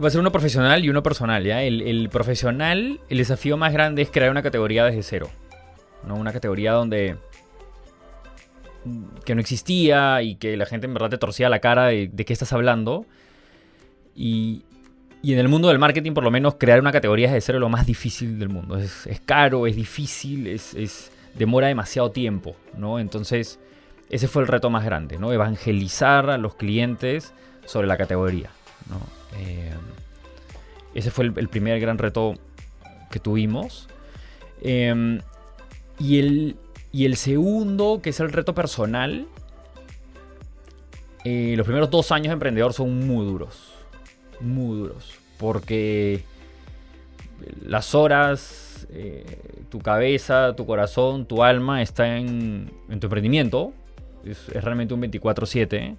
Va 0.00 0.06
a 0.06 0.10
ser 0.12 0.20
uno 0.20 0.30
profesional 0.30 0.84
y 0.84 0.88
uno 0.90 1.02
personal, 1.02 1.42
¿ya? 1.42 1.62
El, 1.64 1.82
el 1.82 2.08
profesional, 2.10 3.00
el 3.08 3.18
desafío 3.18 3.56
más 3.56 3.72
grande 3.72 4.02
es 4.02 4.10
crear 4.10 4.30
una 4.30 4.42
categoría 4.44 4.84
desde 4.84 5.02
cero. 5.02 5.30
¿no? 6.06 6.14
Una 6.14 6.32
categoría 6.32 6.70
donde... 6.72 7.16
que 9.24 9.34
no 9.34 9.40
existía 9.40 10.22
y 10.22 10.36
que 10.36 10.56
la 10.56 10.66
gente 10.66 10.86
en 10.86 10.94
verdad 10.94 11.10
te 11.10 11.18
torcía 11.18 11.48
la 11.48 11.58
cara 11.60 11.86
de, 11.86 12.08
de 12.12 12.24
qué 12.24 12.32
estás 12.32 12.52
hablando. 12.52 13.06
Y, 14.14 14.62
y 15.22 15.32
en 15.32 15.38
el 15.38 15.48
mundo 15.48 15.68
del 15.68 15.78
marketing, 15.78 16.12
por 16.12 16.24
lo 16.24 16.30
menos, 16.30 16.54
crear 16.54 16.80
una 16.80 16.92
categoría 16.92 17.28
desde 17.28 17.40
cero 17.46 17.58
es 17.58 17.60
lo 17.60 17.68
más 17.68 17.86
difícil 17.86 18.38
del 18.38 18.48
mundo. 18.48 18.78
Es, 18.78 19.06
es 19.06 19.20
caro, 19.20 19.66
es 19.66 19.76
difícil, 19.76 20.46
es, 20.46 20.74
es- 20.74 21.10
demora 21.34 21.66
demasiado 21.68 22.10
tiempo, 22.12 22.56
¿no? 22.78 22.98
Entonces, 22.98 23.58
ese 24.08 24.26
fue 24.26 24.40
el 24.42 24.48
reto 24.48 24.70
más 24.70 24.84
grande, 24.84 25.18
¿no? 25.18 25.32
Evangelizar 25.32 26.30
a 26.30 26.38
los 26.38 26.54
clientes 26.54 27.34
sobre 27.66 27.86
la 27.86 27.96
categoría, 27.98 28.48
¿no? 28.88 29.00
Eh, 29.38 29.72
ese 30.94 31.10
fue 31.10 31.26
el, 31.26 31.34
el 31.36 31.48
primer 31.48 31.78
gran 31.78 31.98
reto 31.98 32.36
que 33.10 33.18
tuvimos. 33.20 33.86
Eh, 34.62 35.20
y, 35.98 36.18
el, 36.20 36.56
y 36.96 37.04
el 37.04 37.16
segundo, 37.16 38.00
que 38.02 38.08
es 38.08 38.20
el 38.20 38.32
reto 38.32 38.54
personal, 38.54 39.26
eh, 41.24 41.52
los 41.54 41.66
primeros 41.66 41.90
dos 41.90 42.10
años 42.10 42.28
de 42.28 42.32
emprendedor 42.32 42.72
son 42.72 43.06
muy 43.06 43.26
duros. 43.26 43.74
Muy 44.40 44.78
duros. 44.78 45.12
Porque 45.36 46.24
las 47.60 47.94
horas, 47.94 48.88
eh, 48.88 49.26
tu 49.68 49.78
cabeza, 49.80 50.56
tu 50.56 50.64
corazón, 50.64 51.26
tu 51.26 51.42
alma 51.42 51.82
está 51.82 52.16
en, 52.16 52.70
tu 52.98 53.08
emprendimiento. 53.08 53.74
Es, 54.24 54.48
es 54.48 54.64
realmente 54.64 54.94
un 54.94 55.02
24/7. 55.02 55.96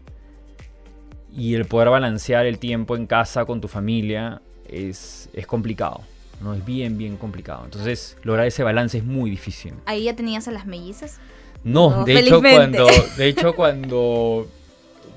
Y 1.31 1.53
el 1.53 1.65
poder 1.65 1.89
balancear 1.89 2.47
el 2.47 2.57
tiempo 2.57 2.95
en 2.95 3.05
casa 3.05 3.45
con 3.45 3.61
tu 3.61 3.67
familia 3.67 4.41
es, 4.67 5.29
es 5.33 5.45
complicado. 5.45 6.01
No 6.41 6.53
es 6.53 6.63
bien, 6.63 6.97
bien 6.97 7.17
complicado. 7.17 7.65
Entonces, 7.65 8.17
lograr 8.23 8.45
ese 8.47 8.63
balance 8.63 8.97
es 8.97 9.03
muy 9.03 9.29
difícil. 9.29 9.73
Ahí 9.85 10.03
ya 10.03 10.15
tenías 10.15 10.47
a 10.47 10.51
las 10.51 10.65
mellizas. 10.65 11.19
No, 11.63 11.89
No, 11.89 12.05
de 12.05 12.19
hecho 12.19 12.39
cuando, 12.41 12.87
de 13.17 13.27
hecho 13.27 13.53
cuando, 13.55 14.47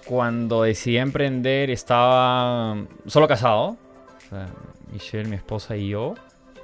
cuando 0.06 0.62
decidí 0.62 0.96
emprender 0.96 1.70
estaba 1.70 2.76
solo 3.06 3.28
casado, 3.28 3.76
o 4.26 4.28
sea, 4.30 4.48
Michelle, 4.92 5.28
mi 5.28 5.36
esposa 5.36 5.76
y 5.76 5.90
yo, 5.90 6.14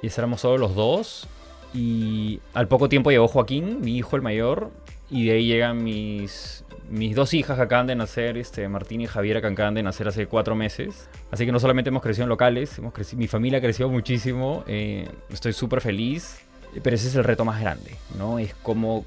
y 0.01 0.07
éramos 0.07 0.41
solo 0.41 0.57
los 0.57 0.75
dos. 0.75 1.27
Y 1.73 2.39
al 2.53 2.67
poco 2.67 2.89
tiempo 2.89 3.11
llegó 3.11 3.27
Joaquín, 3.27 3.81
mi 3.81 3.97
hijo 3.97 4.15
el 4.15 4.21
mayor, 4.21 4.71
y 5.09 5.25
de 5.25 5.31
ahí 5.33 5.45
llegan 5.45 5.83
mis, 5.83 6.63
mis 6.89 7.15
dos 7.15 7.33
hijas 7.33 7.59
acaban 7.59 7.87
de 7.87 7.95
nacer, 7.95 8.37
este, 8.37 8.67
Martín 8.69 9.01
y 9.01 9.07
Javiera, 9.07 9.41
que 9.41 9.47
acaban 9.47 9.73
de 9.73 9.83
nacer 9.83 10.07
hace 10.07 10.27
cuatro 10.27 10.55
meses. 10.55 11.09
Así 11.31 11.45
que 11.45 11.51
no 11.51 11.59
solamente 11.59 11.89
hemos 11.89 12.01
crecido 12.01 12.23
en 12.23 12.29
locales, 12.29 12.77
hemos 12.77 12.93
crecido, 12.93 13.19
mi 13.19 13.27
familia 13.27 13.59
ha 13.59 13.61
crecido 13.61 13.89
muchísimo, 13.89 14.63
eh, 14.67 15.07
estoy 15.29 15.53
súper 15.53 15.81
feliz, 15.81 16.39
pero 16.83 16.95
ese 16.95 17.07
es 17.07 17.15
el 17.15 17.23
reto 17.23 17.43
más 17.45 17.59
grande, 17.61 17.91
¿no? 18.17 18.39
Es 18.39 18.53
como 18.55 19.05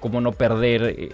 cómo 0.00 0.20
no 0.20 0.30
perder 0.32 0.94
eh, 0.96 1.08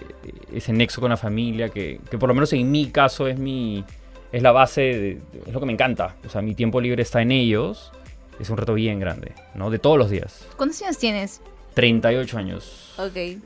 ese 0.53 0.71
nexo 0.73 1.01
con 1.01 1.09
la 1.09 1.17
familia, 1.17 1.69
que, 1.69 1.99
que 2.09 2.17
por 2.17 2.29
lo 2.29 2.35
menos 2.35 2.53
en 2.53 2.69
mi 2.69 2.87
caso 2.91 3.27
es 3.27 3.37
mi 3.39 3.83
es 4.31 4.41
la 4.43 4.51
base, 4.51 4.81
de- 4.81 5.21
es 5.47 5.53
lo 5.53 5.59
que 5.61 5.65
me 5.65 5.71
encanta. 5.73 6.15
O 6.25 6.29
sea, 6.29 6.41
mi 6.41 6.53
tiempo 6.55 6.81
libre 6.81 7.01
está 7.01 7.21
en 7.21 7.31
ellos. 7.31 7.91
Es 8.37 8.49
un 8.49 8.57
reto 8.57 8.73
bien 8.73 8.99
grande, 8.99 9.31
¿no? 9.53 9.69
De 9.69 9.79
todos 9.79 9.97
los 9.97 10.09
días. 10.09 10.45
¿Cuántos 10.57 10.81
años 10.81 10.97
tienes? 10.97 11.39
38 11.73 12.37
años. 12.37 12.93
Ok. 12.97 13.39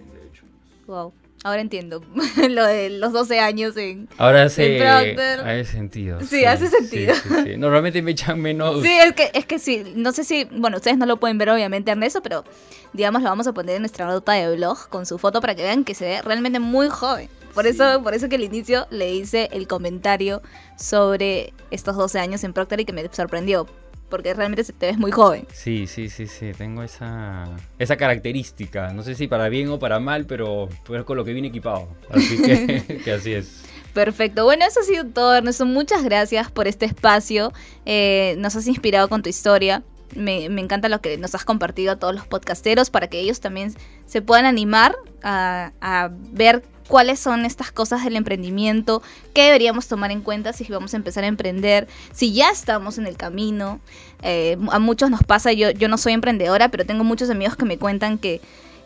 Wow. 0.88 1.14
Ahora 1.44 1.62
entiendo 1.62 2.04
lo 2.50 2.66
de 2.66 2.90
los 2.90 3.14
12 3.14 3.40
años 3.40 3.78
en... 3.78 4.10
Ahora 4.18 4.48
Procter. 4.50 5.40
hace 5.40 5.66
sentido. 5.66 6.20
Sí, 6.22 6.44
hace 6.44 6.68
sentido. 6.68 7.16
sí, 7.16 7.30
sí. 7.46 7.58
Normalmente 7.58 8.02
me 8.02 8.12
echan 8.12 8.42
menos. 8.42 8.82
Sí, 8.82 8.92
es 8.92 9.14
que, 9.14 9.32
es 9.34 9.46
que 9.46 9.58
sí, 9.58 9.94
no 9.96 10.12
sé 10.12 10.24
si, 10.26 10.46
bueno, 10.52 10.78
ustedes 10.78 10.98
no 10.98 11.06
lo 11.06 11.18
pueden 11.18 11.38
ver 11.38 11.50
obviamente 11.50 11.92
Ernesto, 11.92 12.22
pero 12.22 12.44
digamos 12.92 13.22
lo 13.22 13.30
vamos 13.30 13.48
a 13.48 13.54
poner 13.54 13.78
en 13.78 13.84
nuestra 13.84 14.06
nota 14.06 14.34
de 14.34 14.56
blog 14.56 14.90
con 14.90 15.06
su 15.06 15.18
foto 15.18 15.40
para 15.40 15.56
que 15.56 15.64
vean 15.64 15.86
que 15.86 15.94
se 15.94 16.06
ve 16.06 16.22
realmente 16.22 16.60
muy 16.60 16.90
joven. 16.90 17.30
Por 17.54 17.66
eso, 17.68 18.04
por 18.04 18.14
eso 18.14 18.30
que 18.30 18.36
al 18.36 18.44
inicio 18.44 18.88
le 18.90 19.14
hice 19.14 19.50
el 19.52 19.68
comentario 19.68 20.42
sobre 20.78 21.54
estos 21.72 21.96
12 21.96 22.20
años 22.20 22.44
en 22.44 22.54
Procter 22.54 22.82
y 22.82 22.86
que 22.86 22.94
me 22.94 23.08
sorprendió, 23.12 23.66
porque 24.10 24.34
realmente 24.34 24.64
te 24.64 24.88
ves 24.88 24.98
muy 24.98 25.12
joven. 25.12 25.46
Sí, 25.54 25.88
sí, 25.88 26.10
sí, 26.10 26.28
sí, 26.28 26.52
tengo 26.58 26.84
esa, 26.84 27.46
esa 27.78 27.98
característica. 27.98 28.92
No 28.94 29.04
sé 29.04 29.16
si 29.16 29.28
para 29.28 29.50
bien 29.50 29.70
o 29.70 29.80
para 29.80 30.00
mal, 30.00 30.26
pero 30.26 30.70
pero 30.88 31.06
con 31.06 31.18
lo 31.18 31.26
que 31.26 31.34
vine 31.34 31.50
equipado. 31.50 31.88
Así 32.10 32.42
que, 32.42 33.02
que 33.06 33.12
así 33.12 33.34
es. 33.34 33.64
Perfecto. 33.94 34.44
Bueno, 34.44 34.66
eso 34.66 34.80
ha 34.82 34.84
sido 34.84 35.06
todo, 35.06 35.36
Ernesto. 35.36 35.66
Muchas 35.66 36.04
gracias 36.04 36.52
por 36.52 36.68
este 36.68 36.86
espacio. 36.86 37.52
Eh, 37.86 38.36
nos 38.38 38.56
has 38.56 38.68
inspirado 38.68 39.10
con 39.10 39.24
tu 39.24 39.30
historia. 39.30 39.84
Me, 40.16 40.50
me 40.50 40.62
encanta 40.62 40.90
lo 40.90 41.02
que 41.02 41.18
nos 41.18 41.36
has 41.36 41.46
compartido 41.46 41.92
a 41.92 41.96
todos 41.98 42.16
los 42.16 42.26
podcasteros 42.26 42.90
para 42.90 43.08
que 43.08 43.20
ellos 43.20 43.40
también 43.40 43.74
se 44.06 44.22
puedan 44.22 44.46
animar 44.46 44.96
a, 45.22 45.72
a 45.82 46.10
ver 46.12 46.64
cuáles 46.90 47.20
son 47.20 47.46
estas 47.46 47.72
cosas 47.72 48.04
del 48.04 48.18
emprendimiento, 48.18 49.02
qué 49.34 49.44
deberíamos 49.44 49.88
tomar 49.88 50.12
en 50.12 50.22
cuenta 50.22 50.52
si 50.52 50.66
vamos 50.66 50.94
a 50.94 50.98
empezar 50.98 51.24
a 51.24 51.28
emprender, 51.28 51.88
si 52.12 52.34
ya 52.34 52.50
estamos 52.50 52.98
en 52.98 53.08
el 53.08 53.16
camino. 53.16 53.80
Eh, 54.24 54.58
a 54.72 54.80
muchos 54.80 55.10
nos 55.10 55.24
pasa, 55.24 55.54
yo, 55.54 55.70
yo 55.72 55.88
no 55.88 55.98
soy 55.98 56.14
emprendedora, 56.14 56.68
pero 56.70 56.86
tengo 56.86 57.04
muchos 57.06 57.30
amigos 57.30 57.56
que 57.56 57.64
me 57.64 57.78
cuentan 57.78 58.18
que, 58.18 58.42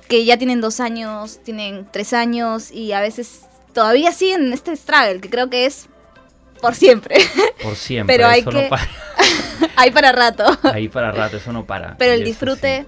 que 0.07 0.25
ya 0.25 0.37
tienen 0.37 0.61
dos 0.61 0.79
años, 0.79 1.39
tienen 1.43 1.87
tres 1.91 2.13
años 2.13 2.71
y 2.71 2.91
a 2.91 2.99
veces 3.01 3.41
todavía 3.73 4.11
siguen 4.11 4.47
en 4.47 4.53
este 4.53 4.75
struggle, 4.75 5.21
que 5.21 5.29
creo 5.29 5.49
que 5.49 5.65
es 5.65 5.87
por 6.61 6.75
siempre. 6.75 7.15
Por 7.63 7.75
siempre. 7.75 8.15
Pero 8.15 8.27
hay 8.27 8.41
eso 8.41 8.49
que- 8.49 8.63
no 8.63 8.69
para. 8.69 8.87
Hay 9.75 9.91
para 9.91 10.11
rato. 10.11 10.45
Ahí 10.63 10.87
para 10.89 11.11
rato, 11.11 11.37
eso 11.37 11.51
no 11.53 11.65
para. 11.65 11.97
Pero 11.97 12.13
el 12.13 12.23
disfrute 12.23 12.81
sí. 12.81 12.87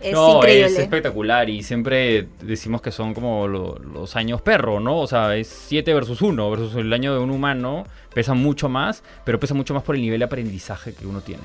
Es 0.00 0.12
no, 0.12 0.36
increíble. 0.36 0.66
es 0.66 0.78
espectacular 0.78 1.48
y 1.48 1.62
siempre 1.62 2.28
decimos 2.42 2.82
que 2.82 2.90
son 2.92 3.14
como 3.14 3.48
lo- 3.48 3.78
los 3.78 4.14
años 4.16 4.42
perro, 4.42 4.78
¿no? 4.80 4.98
O 4.98 5.06
sea, 5.06 5.36
es 5.36 5.48
7 5.48 5.94
versus 5.94 6.20
1 6.22 6.50
versus 6.50 6.74
el 6.76 6.92
año 6.92 7.12
de 7.14 7.20
un 7.20 7.30
humano, 7.30 7.84
pesa 8.14 8.34
mucho 8.34 8.68
más, 8.68 9.02
pero 9.24 9.40
pesa 9.40 9.54
mucho 9.54 9.72
más 9.74 9.82
por 9.82 9.94
el 9.94 10.02
nivel 10.02 10.18
de 10.20 10.26
aprendizaje 10.26 10.92
que 10.94 11.06
uno 11.06 11.20
tiene. 11.22 11.42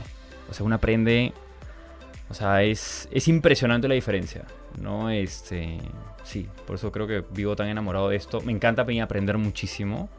O 0.49 0.53
sea, 0.53 0.65
uno 0.65 0.75
aprende, 0.75 1.31
o 2.29 2.33
sea, 2.33 2.63
es, 2.63 3.07
es 3.11 3.27
impresionante 3.29 3.87
la 3.87 3.93
diferencia, 3.95 4.43
¿no? 4.81 5.09
Este, 5.09 5.79
sí, 6.23 6.47
por 6.67 6.75
eso 6.75 6.91
creo 6.91 7.07
que 7.07 7.23
vivo 7.31 7.55
tan 7.55 7.67
enamorado 7.69 8.09
de 8.09 8.17
esto. 8.17 8.41
Me 8.41 8.51
encanta 8.51 8.83
venir 8.83 9.01
a 9.01 9.05
aprender 9.05 9.37
muchísimo. 9.37 10.09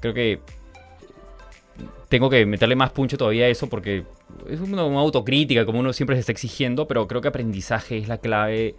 Creo 0.00 0.12
que 0.14 0.40
tengo 2.08 2.30
que 2.30 2.46
meterle 2.46 2.76
más 2.76 2.90
puncho 2.90 3.16
todavía 3.18 3.46
a 3.46 3.48
eso 3.48 3.68
porque 3.68 4.04
es 4.48 4.60
una, 4.60 4.84
una 4.84 5.00
autocrítica, 5.00 5.64
como 5.66 5.80
uno 5.80 5.92
siempre 5.92 6.16
se 6.16 6.20
está 6.20 6.32
exigiendo, 6.32 6.86
pero 6.86 7.06
creo 7.08 7.20
que 7.20 7.28
aprendizaje 7.28 7.98
es 7.98 8.08
la 8.08 8.18
clave 8.18 8.68
eh, 8.68 8.74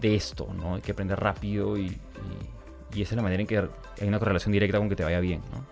de 0.00 0.14
esto, 0.14 0.48
¿no? 0.56 0.76
Hay 0.76 0.80
que 0.82 0.92
aprender 0.92 1.18
rápido 1.18 1.76
y, 1.76 1.86
y- 1.86 1.98
y 2.98 3.02
esa 3.02 3.14
es 3.14 3.16
la 3.16 3.22
manera 3.22 3.40
en 3.40 3.46
que 3.48 3.58
hay 3.58 4.06
una 4.08 4.18
correlación 4.20 4.52
directa 4.52 4.78
con 4.78 4.88
que 4.88 4.94
te 4.96 5.02
vaya 5.04 5.18
bien, 5.20 5.40
¿no? 5.52 5.64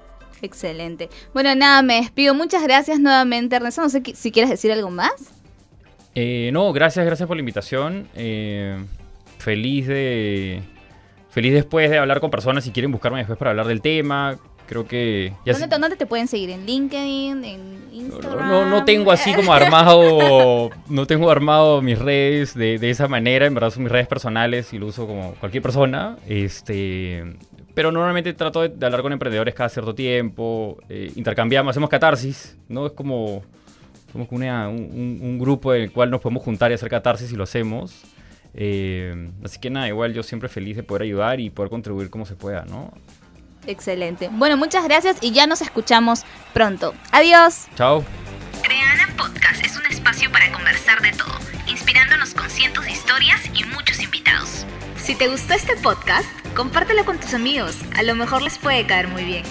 Excelente. 0.42 1.09
Bueno, 1.33 1.55
nada, 1.55 1.83
me 1.83 1.95
despido. 2.01 2.35
Muchas 2.35 2.64
gracias 2.64 2.99
nuevamente, 2.99 3.55
Ernesto. 3.55 3.81
No 3.81 3.88
sé 3.88 4.03
si 4.14 4.33
quieres 4.33 4.51
decir 4.51 4.73
algo 4.73 4.90
más. 4.90 5.12
Eh, 6.16 6.51
no, 6.53 6.73
gracias, 6.73 7.07
gracias 7.07 7.29
por 7.29 7.37
la 7.37 7.40
invitación. 7.42 8.09
Eh, 8.16 8.77
feliz 9.38 9.87
de... 9.87 10.62
Feliz 11.31 11.53
después 11.55 11.88
de 11.88 11.97
hablar 11.99 12.21
con 12.21 12.31
personas 12.31 12.64
si 12.64 12.73
quieren 12.73 12.90
buscarme 12.90 13.18
después 13.18 13.38
para 13.38 13.53
hablar 13.53 13.66
del 13.68 13.81
tema. 13.81 14.37
Creo 14.73 14.87
que... 14.87 15.33
ya 15.45 15.53
¿Dónde, 15.53 15.67
se- 15.67 15.69
te- 15.69 15.79
dónde 15.79 15.97
te 15.97 16.07
pueden 16.07 16.27
seguir? 16.29 16.49
¿En 16.49 16.65
LinkedIn? 16.65 17.45
¿En 17.45 17.61
Instagram. 17.93 18.49
No, 18.49 18.65
no 18.71 18.85
tengo 18.87 19.13
así 19.13 19.35
como 19.35 19.53
armado, 19.53 20.71
no 20.89 21.07
tengo 21.07 21.31
armado 21.31 21.83
mis 21.83 21.99
redes 21.99 22.55
de, 22.55 22.79
de 22.79 22.89
esa 22.91 23.07
manera, 23.07 23.45
en 23.47 23.53
verdad 23.53 23.69
son 23.71 23.83
mis 23.83 23.93
redes 23.93 24.07
personales 24.09 24.73
y 24.73 24.79
lo 24.79 24.87
uso 24.87 25.07
como 25.07 25.35
cualquier 25.35 25.63
persona, 25.63 26.17
este, 26.27 27.23
pero 27.75 27.93
normalmente 27.93 28.33
trato 28.33 28.63
de, 28.63 28.71
de 28.71 28.87
hablar 28.87 29.03
con 29.03 29.13
emprendedores 29.13 29.55
cada 29.55 29.69
cierto 29.69 29.95
tiempo, 29.95 30.79
eh, 30.89 31.13
intercambiamos, 31.17 31.71
hacemos 31.73 31.91
catarsis, 31.91 32.57
¿no? 32.69 32.87
Es 32.87 32.93
como, 32.93 33.43
somos 34.11 34.29
una- 34.31 34.71
un, 34.71 34.77
un- 34.91 35.19
un 35.23 35.39
grupo 35.39 35.75
en 35.75 35.83
el 35.83 35.93
cual 35.93 36.11
nos 36.11 36.23
podemos 36.23 36.43
juntar 36.43 36.71
y 36.71 36.75
hacer 36.75 36.89
catarsis 36.89 37.31
y 37.31 37.37
lo 37.37 37.45
hacemos. 37.45 38.01
Eh, 38.55 39.31
así 39.45 39.59
que 39.61 39.71
nada, 39.71 39.89
igual 39.89 40.13
yo 40.15 40.23
siempre 40.23 40.49
feliz 40.49 40.77
de 40.77 40.83
poder 40.83 41.03
ayudar 41.03 41.41
y 41.41 41.51
poder 41.51 41.71
contribuir 41.71 42.11
como 42.11 42.25
se 42.27 42.37
pueda, 42.37 42.65
¿no? 42.65 42.91
Excelente. 43.66 44.29
Bueno, 44.33 44.57
muchas 44.57 44.85
gracias 44.85 45.16
y 45.20 45.33
ya 45.33 45.46
nos 45.46 45.62
escuchamos 45.62 46.25
pronto. 46.53 46.94
Adiós. 47.11 47.66
Chao. 47.77 48.05
Creana 48.62 49.09
Podcast 49.16 49.64
es 49.64 49.77
un 49.77 49.87
espacio 49.87 50.31
para 50.31 50.53
conversar 50.53 51.01
de 51.01 51.12
todo, 51.12 51.35
inspirándonos 51.66 52.35
con 52.35 52.48
cientos 52.51 52.85
de 52.85 52.92
historias 52.92 53.40
y 53.55 53.64
muchos 53.64 54.01
invitados. 54.01 54.66
Si 54.96 55.14
te 55.14 55.29
gustó 55.29 55.55
este 55.55 55.77
podcast, 55.77 56.29
compártelo 56.55 57.05
con 57.05 57.18
tus 57.18 57.35
amigos, 57.35 57.79
a 57.96 58.03
lo 58.03 58.14
mejor 58.14 58.42
les 58.42 58.59
puede 58.59 58.87
caer 58.87 59.09
muy 59.09 59.25
bien. 59.25 59.44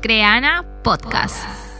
Creana 0.00 0.64
Podcast. 0.82 1.73